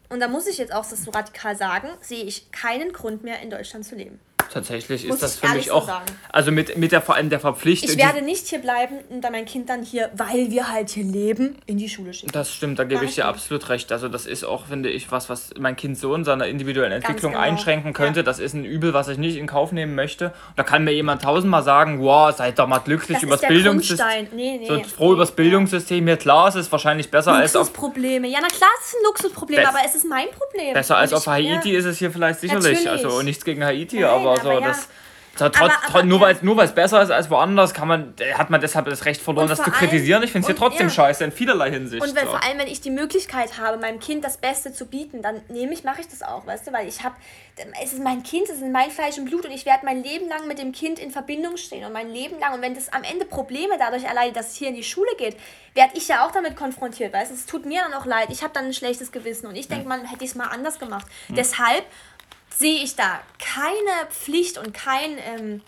[0.09, 3.49] und da muss ich jetzt auch so radikal sagen, sehe ich keinen Grund mehr in
[3.49, 4.19] Deutschland zu leben.
[4.55, 5.85] Tatsächlich Muss ist das für mich auch.
[5.85, 5.93] So
[6.31, 7.89] also mit, mit der vor allem der Verpflichtung.
[7.89, 11.03] Ich werde nicht hier bleiben und dann mein Kind dann hier, weil wir halt hier
[11.03, 12.31] leben, in die Schule schicken.
[12.31, 13.91] Das stimmt, da gebe ich dir absolut recht.
[13.91, 17.33] Also das ist auch, finde ich, was, was mein Kind so in seiner individuellen Entwicklung
[17.33, 17.43] genau.
[17.43, 18.21] einschränken könnte.
[18.21, 18.23] Ja.
[18.23, 20.27] Das ist ein Übel, was ich nicht in Kauf nehmen möchte.
[20.27, 24.27] Und da kann mir jemand tausendmal sagen, wow, seid doch mal glücklich über das Bildungssystem.
[24.33, 24.67] Nee, nee.
[24.69, 26.01] So froh über das Bildungssystem.
[26.01, 27.67] Mir klar, es ist wahrscheinlich besser als auf.
[27.67, 28.29] Luxusprobleme.
[28.29, 30.73] Ja, na klar, es ist ein Luxusproblem, aber es ist mein Problem.
[30.73, 31.79] Besser als auf Haiti ja.
[31.79, 32.85] ist es hier vielleicht sicherlich.
[32.85, 33.05] Natürlich.
[33.05, 34.67] Also nichts gegen Haiti, Nein, aber, aber so ja.
[34.67, 34.87] das
[35.35, 38.61] Trotz, aber, aber, nur weil nur es besser ist als woanders, kann man, hat man
[38.61, 40.23] deshalb das Recht verloren, das zu kritisieren.
[40.23, 40.93] Ich finde es hier trotzdem ja.
[40.93, 42.01] scheiße in vielerlei Hinsicht.
[42.01, 42.31] Und wenn, so.
[42.31, 45.73] vor allem, wenn ich die Möglichkeit habe, meinem Kind das Beste zu bieten, dann nehme
[45.73, 47.15] ich, mache ich das auch, weißt du, weil ich habe,
[47.83, 50.29] es ist mein Kind, es ist mein Fleisch und Blut und ich werde mein Leben
[50.29, 53.03] lang mit dem Kind in Verbindung stehen und mein Leben lang und wenn das am
[53.03, 55.35] Ende Probleme dadurch allein, dass es hier in die Schule geht,
[55.73, 58.41] werde ich ja auch damit konfrontiert, weißt du, es tut mir dann auch leid, ich
[58.41, 61.07] habe dann ein schlechtes Gewissen und ich denke, man hätte es mal anders gemacht.
[61.27, 61.35] Hm.
[61.35, 61.83] Deshalb
[62.57, 65.61] sehe ich da keine Pflicht und kein ähm,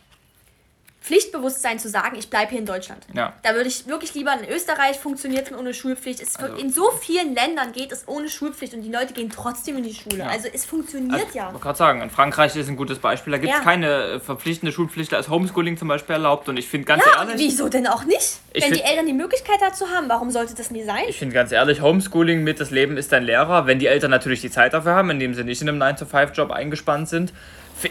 [1.08, 3.06] Pflichtbewusstsein zu sagen, ich bleibe hier in Deutschland.
[3.14, 3.34] Ja.
[3.42, 6.22] Da würde ich wirklich lieber in Österreich funktioniert es ohne Schulpflicht.
[6.22, 9.78] Es also, in so vielen Ländern geht es ohne Schulpflicht und die Leute gehen trotzdem
[9.78, 10.18] in die Schule.
[10.18, 10.28] Ja.
[10.28, 11.48] Also es funktioniert also, ja.
[11.48, 13.32] Ich wollte gerade sagen, in Frankreich ist ein gutes Beispiel.
[13.32, 13.64] Da gibt es ja.
[13.64, 16.50] keine äh, verpflichtende Schulpflicht, da ist Homeschooling zum Beispiel erlaubt.
[16.50, 17.38] Und ich finde ganz ja, ehrlich.
[17.38, 18.40] Wieso denn auch nicht?
[18.52, 21.04] Wenn find, die Eltern die Möglichkeit dazu haben, warum sollte das nie sein?
[21.08, 24.42] Ich finde ganz ehrlich, Homeschooling mit das Leben ist dein Lehrer, wenn die Eltern natürlich
[24.42, 27.32] die Zeit dafür haben, indem sie nicht in einem 9-to-5-Job eingespannt sind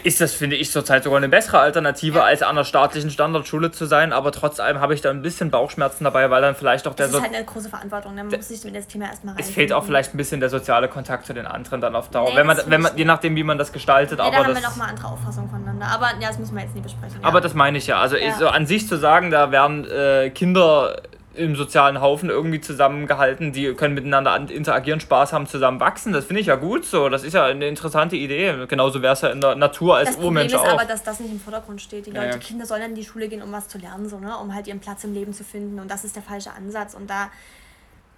[0.03, 2.25] ist das, finde ich, zurzeit sogar eine bessere Alternative, ja.
[2.25, 4.13] als an einer staatlichen Standardschule zu sein.
[4.13, 7.07] Aber trotz allem habe ich da ein bisschen Bauchschmerzen dabei, weil dann vielleicht auch der.
[7.07, 8.23] Das ist halt eine große Verantwortung, ne?
[8.23, 9.43] man muss sich mit das Thema erstmal rein.
[9.43, 12.29] Es fehlt auch vielleicht ein bisschen der soziale Kontakt zu den anderen dann auf Dauer.
[12.29, 14.19] Nee, wenn man, wenn man, je nachdem, wie man das gestaltet.
[14.19, 15.87] Nee, aber da haben das, wir nochmal andere Auffassungen voneinander.
[15.87, 17.21] Aber ja, das müssen wir jetzt nicht besprechen.
[17.21, 17.27] Ja.
[17.27, 17.99] Aber das meine ich ja.
[17.99, 18.37] Also ja.
[18.37, 21.01] So an sich zu sagen, da werden äh, Kinder
[21.37, 26.11] im sozialen Haufen irgendwie zusammengehalten, die können miteinander interagieren, Spaß haben, zusammen wachsen.
[26.13, 27.09] Das finde ich ja gut so.
[27.09, 28.65] Das ist ja eine interessante Idee.
[28.67, 30.63] Genauso wäre es ja in der Natur als Urmensch auch.
[30.63, 32.05] Das ist aber, dass das nicht im Vordergrund steht.
[32.05, 32.37] Die Leute, ja, ja.
[32.37, 34.37] Kinder sollen in die Schule gehen, um was zu lernen, so, ne?
[34.37, 35.79] um halt ihren Platz im Leben zu finden.
[35.79, 36.93] Und das ist der falsche Ansatz.
[36.93, 37.29] Und da,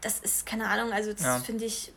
[0.01, 1.38] das ist, keine Ahnung, also das ja.
[1.39, 1.91] finde ich,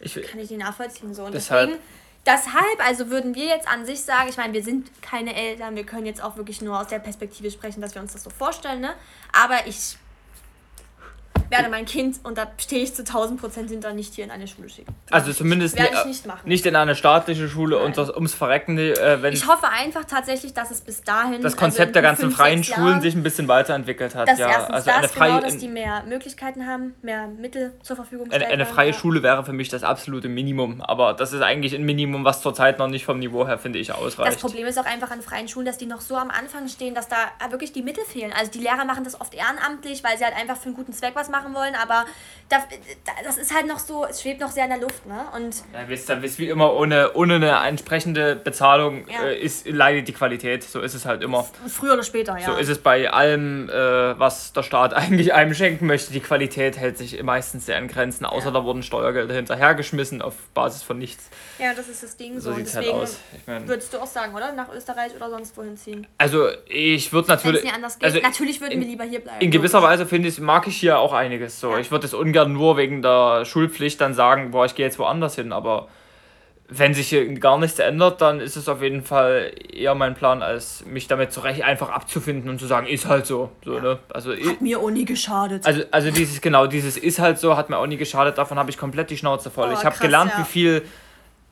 [0.00, 1.14] ich, kann ich nicht nachvollziehen.
[1.14, 1.24] So.
[1.24, 1.84] Und deshalb, deswegen
[2.24, 5.84] Deshalb, also würden wir jetzt an sich sagen, ich meine, wir sind keine Eltern, wir
[5.84, 8.80] können jetzt auch wirklich nur aus der Perspektive sprechen, dass wir uns das so vorstellen,
[8.80, 8.94] ne?
[9.32, 9.96] Aber ich
[11.52, 14.48] werde mein Kind, und da stehe ich zu 1000 Prozent hinter, nicht hier in eine
[14.48, 14.92] Schule schicken.
[15.10, 16.48] Also zumindest werde ich nicht, machen.
[16.48, 17.86] nicht in eine staatliche Schule Nein.
[17.86, 18.78] und das ums Verrecken.
[18.78, 21.42] Äh, wenn ich hoffe einfach tatsächlich, dass es bis dahin.
[21.42, 24.28] Das Konzept also der ganzen freien Schulen Jahren, sich ein bisschen weiterentwickelt hat.
[24.28, 27.72] Dass ja, erstens also das, eine freie, genau, dass die mehr Möglichkeiten haben, mehr Mittel
[27.82, 28.42] zur Verfügung stellen.
[28.42, 28.96] Eine, eine freie ja.
[28.96, 30.80] Schule wäre für mich das absolute Minimum.
[30.80, 33.92] Aber das ist eigentlich ein Minimum, was zurzeit noch nicht vom Niveau her, finde ich,
[33.92, 34.32] ausreicht.
[34.32, 36.94] Das Problem ist auch einfach an freien Schulen, dass die noch so am Anfang stehen,
[36.94, 37.16] dass da
[37.50, 38.32] wirklich die Mittel fehlen.
[38.38, 41.12] Also die Lehrer machen das oft ehrenamtlich, weil sie halt einfach für einen guten Zweck
[41.14, 42.06] was machen wollen, aber
[43.24, 45.24] das ist halt noch so, es schwebt noch sehr in der Luft, ne?
[45.34, 49.24] Und ja, wisst ihr, wisst wie immer, ohne, ohne eine entsprechende Bezahlung ja.
[49.24, 50.62] äh, ist, leidet die Qualität.
[50.62, 51.46] So ist es halt immer.
[51.66, 52.44] Früher oder später, ja.
[52.44, 56.12] So ist es bei allem, äh, was der Staat eigentlich einem schenken möchte.
[56.12, 58.52] Die Qualität hält sich meistens sehr in Grenzen, außer ja.
[58.52, 61.30] da wurden Steuergelder hinterhergeschmissen auf Basis von nichts.
[61.58, 62.40] Ja, das ist das Ding so.
[62.40, 63.18] so und halt deswegen halt aus.
[63.34, 64.52] Ich mein, würdest du auch sagen, oder?
[64.52, 66.06] Nach Österreich oder sonst wohin ziehen?
[66.18, 67.64] Also ich würde natürlich.
[68.00, 69.40] Also natürlich würden wir lieber hier bleiben.
[69.40, 71.76] In gewisser Weise finde ich, mag ich hier auch einiges so.
[71.76, 75.34] Ich würde es ungern nur wegen der Schulpflicht dann sagen, boah, ich gehe jetzt woanders
[75.34, 75.52] hin.
[75.52, 75.88] Aber
[76.68, 80.42] wenn sich hier gar nichts ändert, dann ist es auf jeden Fall eher mein Plan,
[80.42, 83.50] als mich damit zurecht einfach abzufinden und zu sagen, ist halt so.
[83.64, 83.82] so ja.
[83.82, 83.98] ne?
[84.12, 85.66] also, hat mir auch nie geschadet.
[85.66, 88.70] Also, also dieses, genau, dieses ist halt so, hat mir auch nie geschadet, davon habe
[88.70, 89.68] ich komplett die Schnauze voll.
[89.70, 90.40] Oh, ich habe gelernt, ja.
[90.40, 90.82] wie viel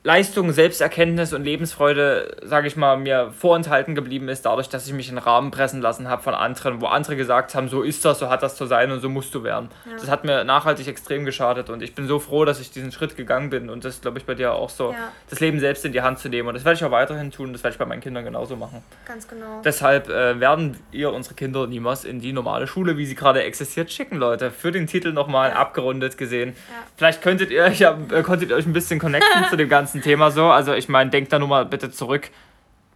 [0.03, 5.09] Leistung, Selbsterkenntnis und Lebensfreude, sage ich mal, mir vorenthalten geblieben ist, dadurch, dass ich mich
[5.09, 8.17] in den Rahmen pressen lassen habe von anderen, wo andere gesagt haben, so ist das,
[8.17, 9.69] so hat das zu sein und so musst du werden.
[9.85, 9.91] Ja.
[9.97, 13.15] Das hat mir nachhaltig extrem geschadet und ich bin so froh, dass ich diesen Schritt
[13.15, 15.11] gegangen bin und das glaube ich bei dir auch so, ja.
[15.29, 17.53] das Leben selbst in die Hand zu nehmen und das werde ich auch weiterhin tun,
[17.53, 18.83] das werde ich bei meinen Kindern genauso machen.
[19.05, 19.61] Ganz genau.
[19.63, 23.91] Deshalb äh, werden ihr unsere Kinder niemals in die normale Schule, wie sie gerade existiert,
[23.91, 24.49] schicken, Leute.
[24.49, 25.57] Für den Titel nochmal ja.
[25.57, 26.55] abgerundet gesehen.
[26.97, 30.01] Vielleicht könntet ihr, ja, äh, konntet ihr euch ein bisschen connecten zu dem ganzen ganzen
[30.01, 30.45] Thema so.
[30.45, 32.29] Also ich meine, denkt da nur mal bitte zurück,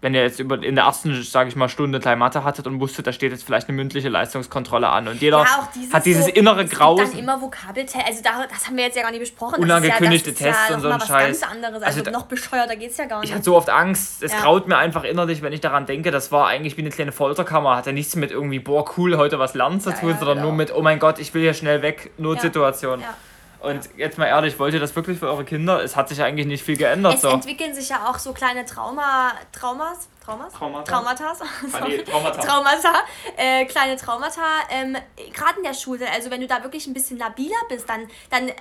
[0.01, 2.79] wenn ihr jetzt über, in der ersten, sage ich mal, Stunde klein Mathe hattet und
[2.79, 6.25] wusstet, da steht jetzt vielleicht eine mündliche Leistungskontrolle an und jeder ja, dieses hat dieses
[6.25, 6.99] so, innere Graus.
[6.99, 9.63] dann immer Vokabeltests, also da, das haben wir jetzt ja gar nicht besprochen.
[9.63, 11.41] Unangekündigte ja, Tests ja und so ein Scheiß.
[11.41, 13.29] ganz anderes, also, also noch bescheuerter geht es ja gar nicht.
[13.29, 16.31] Ich hatte so oft Angst, es graut mir einfach innerlich, wenn ich daran denke, das
[16.31, 19.79] war eigentlich wie eine kleine Folterkammer, hatte nichts mit irgendwie, boah, cool, heute was lernen
[19.79, 20.49] zu tun, sondern genau.
[20.49, 22.99] nur mit, oh mein Gott, ich will hier schnell weg, Notsituation.
[22.99, 23.15] Ja.
[23.59, 25.83] Und jetzt mal ehrlich, wollt ihr das wirklich für eure Kinder?
[25.83, 27.15] Es hat sich eigentlich nicht viel geändert.
[27.15, 27.29] Es so.
[27.29, 30.53] entwickeln sich ja auch so kleine Trauma, Traumas, Traumas?
[30.53, 30.91] Traumata.
[30.91, 31.41] Traumatas.
[31.41, 32.41] Ah, nee, Traumata.
[32.41, 32.93] Traumata,
[33.37, 34.41] äh, kleine Traumata.
[34.69, 34.97] Ähm,
[35.33, 38.49] Gerade in der Schule, also wenn du da wirklich ein bisschen labiler bist, dann, dann
[38.49, 38.53] äh,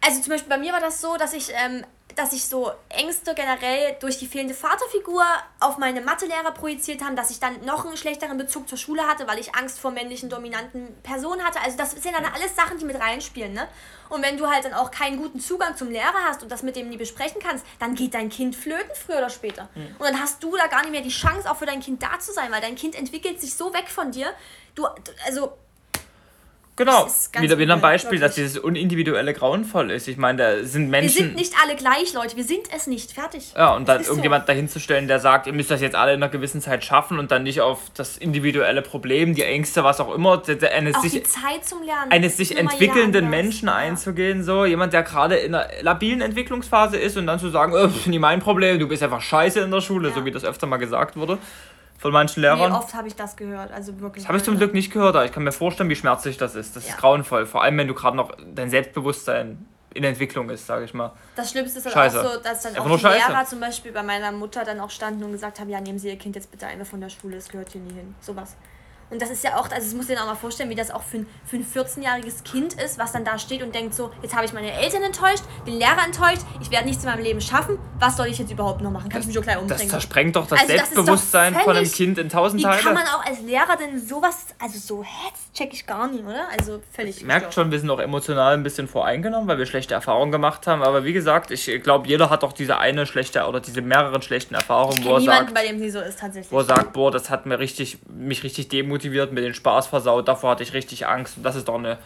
[0.00, 1.84] also zum Beispiel bei mir war das so, dass ich, ähm,
[2.16, 5.24] dass ich so Ängste generell durch die fehlende Vaterfigur
[5.60, 9.28] auf meine Mathelehrer projiziert haben, dass ich dann noch einen schlechteren Bezug zur Schule hatte,
[9.28, 11.60] weil ich Angst vor männlichen dominanten Personen hatte.
[11.60, 13.68] Also das sind dann alles Sachen, die mit reinspielen, ne?
[14.08, 16.76] Und wenn du halt dann auch keinen guten Zugang zum Lehrer hast und das mit
[16.76, 19.68] dem nie besprechen kannst, dann geht dein Kind flöten früher oder später.
[19.98, 22.18] Und dann hast du da gar nicht mehr die Chance, auch für dein Kind da
[22.18, 24.32] zu sein, weil dein Kind entwickelt sich so weg von dir.
[24.74, 24.86] Du,
[25.26, 25.52] also
[26.78, 30.06] Genau, Das ist wieder, wieder ein Beispiel, dass dieses Unindividuelle grauenvoll ist.
[30.08, 31.16] Ich meine, da sind wir Menschen.
[31.24, 32.36] sind nicht alle gleich, Leute.
[32.36, 33.12] Wir sind es nicht.
[33.12, 33.52] Fertig.
[33.56, 34.12] Ja, und dann ist so.
[34.12, 37.30] irgendjemand dahinzustellen, der sagt, ihr müsst das jetzt alle in einer gewissen Zeit schaffen und
[37.32, 40.40] dann nicht auf das individuelle Problem, die Ängste, was auch immer,
[40.72, 42.12] eines Auch sich, die Zeit zum Lernen.
[42.12, 43.28] eines sich entwickelnden.
[43.28, 43.74] Menschen Ja.
[43.74, 47.88] einzugehen, so jemand, der gerade in einer labilen Entwicklungsphase ist und dann zu sagen, äh,
[47.88, 50.14] pf, nie mein Problem, du bist einfach scheiße in der Schule, Ja.
[50.14, 51.38] so wie das öfter mal gesagt wurde
[51.98, 52.72] von manchen Lehrern.
[52.72, 53.70] oft habe ich das gehört.
[53.72, 54.22] Also wirklich.
[54.24, 56.54] Das habe ich zum Glück nicht gehört, aber ich kann mir vorstellen, wie schmerzlich das
[56.54, 56.76] ist.
[56.76, 56.94] Das Ja.
[56.94, 60.94] ist grauenvoll, vor allem wenn du gerade noch dein Selbstbewusstsein in Entwicklung ist, sage ich
[60.94, 61.12] mal.
[61.34, 62.20] Das Schlimmste ist dann Scheiße.
[62.20, 63.28] auch so, dass dann Einfach auch die Scheiße.
[63.32, 66.08] Lehrer zum Beispiel bei meiner Mutter dann auch standen und gesagt haben, ja, nehmen Sie
[66.08, 68.14] Ihr Kind jetzt bitte einmal von der Schule, das gehört hier nie hin.
[68.20, 68.54] Sowas.
[69.10, 71.02] Und das ist ja auch, also das muss dir auch mal vorstellen, wie das auch
[71.02, 74.34] für ein, für ein 14-jähriges Kind ist, was dann da steht und denkt so, jetzt
[74.34, 77.78] habe ich meine Eltern enttäuscht, den Lehrer enttäuscht, ich werde nichts in meinem Leben schaffen,
[77.98, 79.08] was soll ich jetzt überhaupt noch machen?
[79.08, 79.88] Kann ich mich so gleich Das umbringen?
[79.90, 82.64] zersprengt doch das Also das ist doch Selbstbewusstsein von einem völlig- Kind in tausend Wie
[82.66, 82.82] Teile.
[82.82, 86.46] kann man auch als Lehrer denn sowas, also so, das check ich gar nicht, oder?
[86.58, 87.54] Also völlig Merkt gestört.
[87.66, 90.82] schon, wir sind auch emotional ein bisschen voreingenommen, weil wir schlechte Erfahrungen gemacht haben.
[90.82, 94.54] Aber wie gesagt, ich glaube, jeder hat doch diese eine schlechte oder diese mehreren schlechten
[94.54, 96.52] Erfahrungen, Ich wo er sagt, bei dem sie so ist, tatsächlich.
[96.52, 98.68] wo er sagt, boah, das hat mir richtig, mich richtig
[98.98, 101.36] demotiviert, mir den Spaß versaut, davor hatte ich richtig Angst.
[101.38, 101.98] Und das ist doch eine,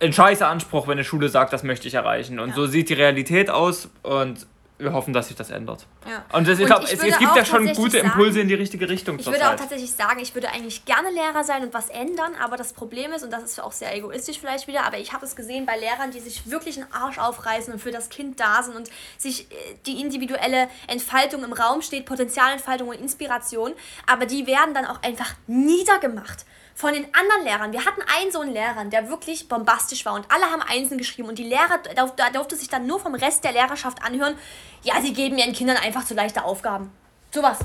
[0.00, 2.38] ein scheißer Anspruch, wenn eine Schule sagt, das möchte ich erreichen.
[2.40, 2.54] Und Ja.
[2.56, 4.46] so sieht die Realität aus und
[4.78, 5.86] wir hoffen, dass sich das ändert.
[6.08, 6.24] Ja.
[6.36, 8.54] Und das, ich glaube, es, es gibt auch ja schon gute sagen- Impulse in die
[8.54, 9.58] richtige Richtung Ich würde auch zurzeit.
[9.60, 13.24] tatsächlich sagen, ich würde eigentlich gerne Lehrer sein und was ändern, aber das Problem ist,
[13.24, 16.10] und das ist auch sehr egoistisch vielleicht wieder, aber ich habe es gesehen bei Lehrern,
[16.12, 19.54] die sich wirklich einen Arsch aufreißen und für das Kind da sind und sich äh,
[19.86, 23.72] die individuelle Entfaltung im Raum steht, Potenzialentfaltung und Inspiration,
[24.06, 26.44] aber die werden dann auch einfach niedergemacht.
[26.78, 27.72] Von den anderen Lehrern.
[27.72, 31.28] Wir hatten einen so einen Lehrer, der wirklich bombastisch war und alle haben Einsen geschrieben
[31.28, 34.38] und die Lehrer, da durfte sich dann nur vom Rest der Lehrerschaft anhören,
[34.84, 36.92] ja, sie geben ihren Kindern einfach zu leichte Aufgaben.
[37.34, 37.58] Sowas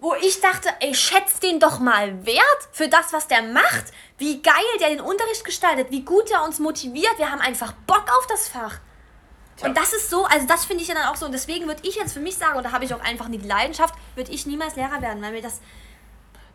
[0.00, 3.84] wo ich dachte, ey, schätzt den doch mal wert für das, was der macht.
[4.16, 7.18] Wie geil der den Unterricht gestaltet, wie gut er uns motiviert.
[7.18, 8.78] Wir haben einfach Bock auf das Fach.
[9.62, 11.26] Und das ist so, also das finde ich ja dann auch so.
[11.26, 13.36] Und deswegen würde ich jetzt für mich sagen, und da habe ich auch einfach nie
[13.36, 15.60] die Leidenschaft, würde ich niemals Lehrer werden, weil mir das.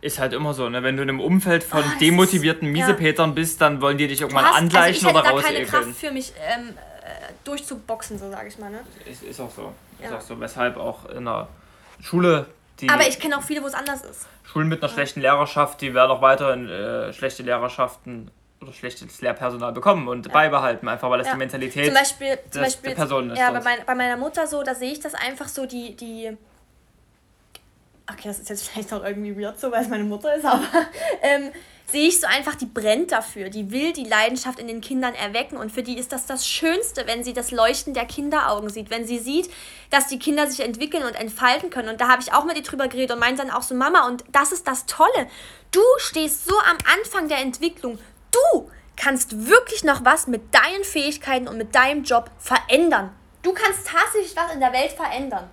[0.06, 0.82] Ist halt immer so, ne?
[0.84, 2.86] Wenn du in einem Umfeld von das demotivierten ist- ja.
[2.86, 5.40] Miesepetern bist, dann wollen die dich irgendwann hast, also ich angleichen hätte oder da keine
[5.58, 5.66] rausekeln.
[5.68, 8.70] Kraft für mich ähm, äh, durchzuboxen, so sage ich mal.
[8.70, 8.80] Ne?
[9.04, 9.72] Ist, ist auch so.
[10.00, 10.16] Ist Ja.
[10.16, 10.38] auch so.
[10.38, 11.48] Weshalb auch in der
[12.00, 12.46] Schule,
[12.80, 14.26] die Aber ich kenne auch viele, wo es anders ist.
[14.44, 18.30] Schulen mit einer schlechten Lehrerschaft, die werden auch weiterhin äh, schlechte Lehrerschaften
[18.62, 21.32] oder schlechtes Lehrpersonal bekommen und beibehalten, einfach weil das Ja.
[21.34, 24.16] die Mentalität Zum Beispiel, zum des- Beispiel der Person ist ja, bei, mein, bei meiner
[24.16, 26.36] Mutter so, da sehe ich das einfach so, die, die.
[28.10, 30.62] Okay, das ist jetzt vielleicht auch irgendwie weird so, weil es meine Mutter ist, aber
[31.22, 31.50] ähm,
[31.86, 35.56] sehe ich so einfach, die brennt dafür, die will die Leidenschaft in den Kindern erwecken
[35.56, 39.06] und für die ist das das Schönste, wenn sie das Leuchten der Kinderaugen sieht, wenn
[39.06, 39.50] sie sieht,
[39.90, 41.88] dass die Kinder sich entwickeln und entfalten können.
[41.88, 44.06] Und da habe ich auch mit ihr drüber geredet und meinte dann auch so, Mama,
[44.06, 45.26] und das ist das Tolle.
[45.72, 47.98] Du stehst so am Anfang der Entwicklung.
[48.30, 53.10] Du kannst wirklich noch was mit deinen Fähigkeiten und mit deinem Job verändern.
[53.42, 55.50] Du kannst tatsächlich was in der Welt verändern.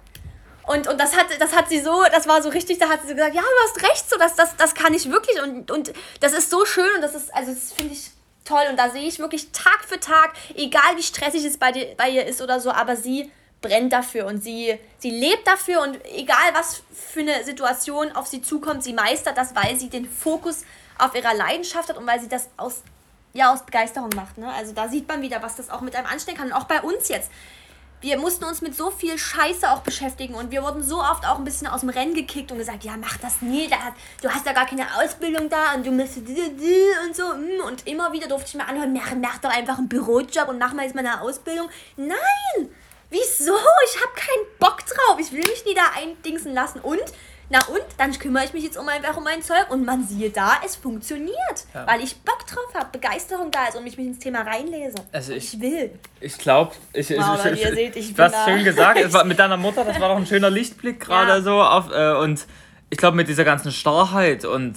[0.65, 3.13] Und, und das, hat, das hat sie so, das war so richtig, da hat sie
[3.13, 5.41] gesagt, ja, du hast recht, so, das, das, das kann ich wirklich.
[5.41, 8.11] Und, und das ist so schön und das ist, also das finde ich
[8.45, 8.63] toll.
[8.69, 12.09] Und da sehe ich wirklich Tag für Tag, egal wie stressig es bei, dir, bei
[12.09, 16.53] ihr ist oder so, aber sie brennt dafür und sie, sie lebt dafür und egal
[16.53, 20.63] was für eine Situation auf sie zukommt, sie meistert das, weil sie den Fokus
[20.97, 22.83] auf ihrer Leidenschaft hat und weil sie das aus,
[23.33, 24.37] ja, aus Begeisterung macht.
[24.37, 24.51] Ne?
[24.51, 26.47] Also da sieht man wieder, was das auch mit einem anstellen kann.
[26.47, 27.31] Und auch bei uns jetzt
[28.03, 31.37] wir mussten uns mit so viel Scheiße auch beschäftigen und wir wurden so oft auch
[31.37, 33.77] ein bisschen aus dem Rennen gekickt und gesagt, ja, mach das nie, da
[34.21, 37.65] du hast ja gar keine Ausbildung da und du musst und so mm.
[37.65, 40.73] und immer wieder durfte ich mir anhören, mach, mach doch einfach einen Bürojob und mach
[40.73, 41.69] mal jetzt mal eine Ausbildung.
[41.95, 42.69] Nein!
[43.09, 43.55] Wieso?
[43.85, 45.19] Ich habe keinen Bock drauf.
[45.19, 46.99] Ich will mich nie da eindingsen lassen und
[47.49, 50.29] na und, dann kümmere ich mich jetzt um einfach um mein Zeug und man siehe
[50.29, 51.33] da, es funktioniert,
[51.73, 51.85] Ja.
[51.87, 54.95] weil ich Bock drauf habe, Begeisterung da ist und mich, mich ins Thema reinlese.
[55.11, 55.91] Also ich- ich will.
[56.19, 58.63] Ich glaube, ich, ich, Wow, ich, ich, ihr seht, ich du hast bin da- schön
[58.63, 61.41] gesagt, es war mit deiner Mutter, das war doch ein schöner Lichtblick gerade Ja.
[61.41, 62.45] so auf äh, und
[62.89, 64.75] ich glaube mit dieser ganzen Starrheit und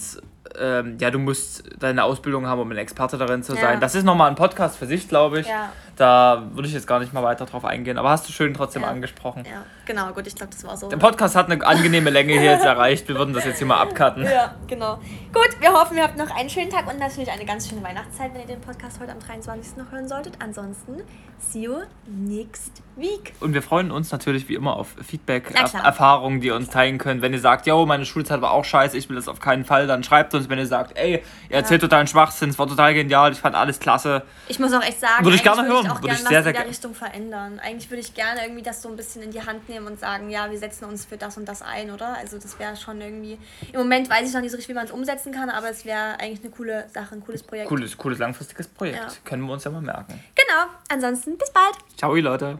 [0.58, 3.60] ähm, ja, du musst deine Ausbildung haben, um ein Experte darin zu Ja.
[3.60, 3.80] sein.
[3.80, 5.46] Das ist nochmal ein Podcast für sich, glaube ich.
[5.46, 5.70] Ja.
[5.96, 7.98] Da würde ich jetzt gar nicht mal weiter drauf eingehen.
[7.98, 9.44] Aber hast du schön trotzdem angesprochen.
[9.44, 10.88] Ja, genau, gut, ich glaube, das war so.
[10.88, 13.08] Der Podcast hat eine angenehme Länge hier jetzt erreicht.
[13.08, 14.24] Wir würden das jetzt hier mal abcutten.
[14.24, 14.96] Ja, genau.
[15.32, 18.34] Gut, wir hoffen, ihr habt noch einen schönen Tag und natürlich eine ganz schöne Weihnachtszeit,
[18.34, 19.76] wenn ihr den Podcast heute am 23.
[19.78, 20.34] noch hören solltet.
[20.40, 21.02] Ansonsten,
[21.38, 21.76] see you
[22.06, 23.34] next week.
[23.40, 25.52] Und wir freuen uns natürlich wie immer auf Feedback.
[25.82, 27.22] Erfahrungen, die ihr uns teilen könnt.
[27.22, 29.86] Wenn ihr sagt, yo, meine Schulzeit war auch scheiße, ich will das auf keinen Fall,
[29.86, 30.48] dann schreibt uns.
[30.48, 33.78] Wenn ihr sagt, ey, ihr erzählt totalen Schwachsinn, es war total genial, ich fand alles
[33.78, 34.22] klasse.
[34.48, 35.84] Ich muss auch echt sagen, Würde ich gerne würde hören.
[35.84, 37.60] ich auch Würde ich gerne sehr, was sehr in der Richtung verändern.
[37.62, 40.30] Eigentlich würde ich gerne irgendwie das so ein bisschen in die Hand nehmen und sagen,
[40.30, 42.16] ja, wir setzen uns für das und das ein, oder?
[42.16, 43.38] Also das wäre schon irgendwie.
[43.72, 45.84] Im Moment weiß ich noch nicht so richtig, wie man es umsetzen kann, aber es
[45.84, 47.68] wäre eigentlich eine coole Sache, ein cooles Projekt.
[47.68, 48.98] Cooles, cooles langfristiges Projekt.
[48.98, 49.08] Ja.
[49.24, 50.22] Können wir uns ja mal merken.
[50.34, 50.72] Genau.
[50.88, 51.74] Ansonsten bis bald.
[51.96, 52.54] Ciao, ihr Leute.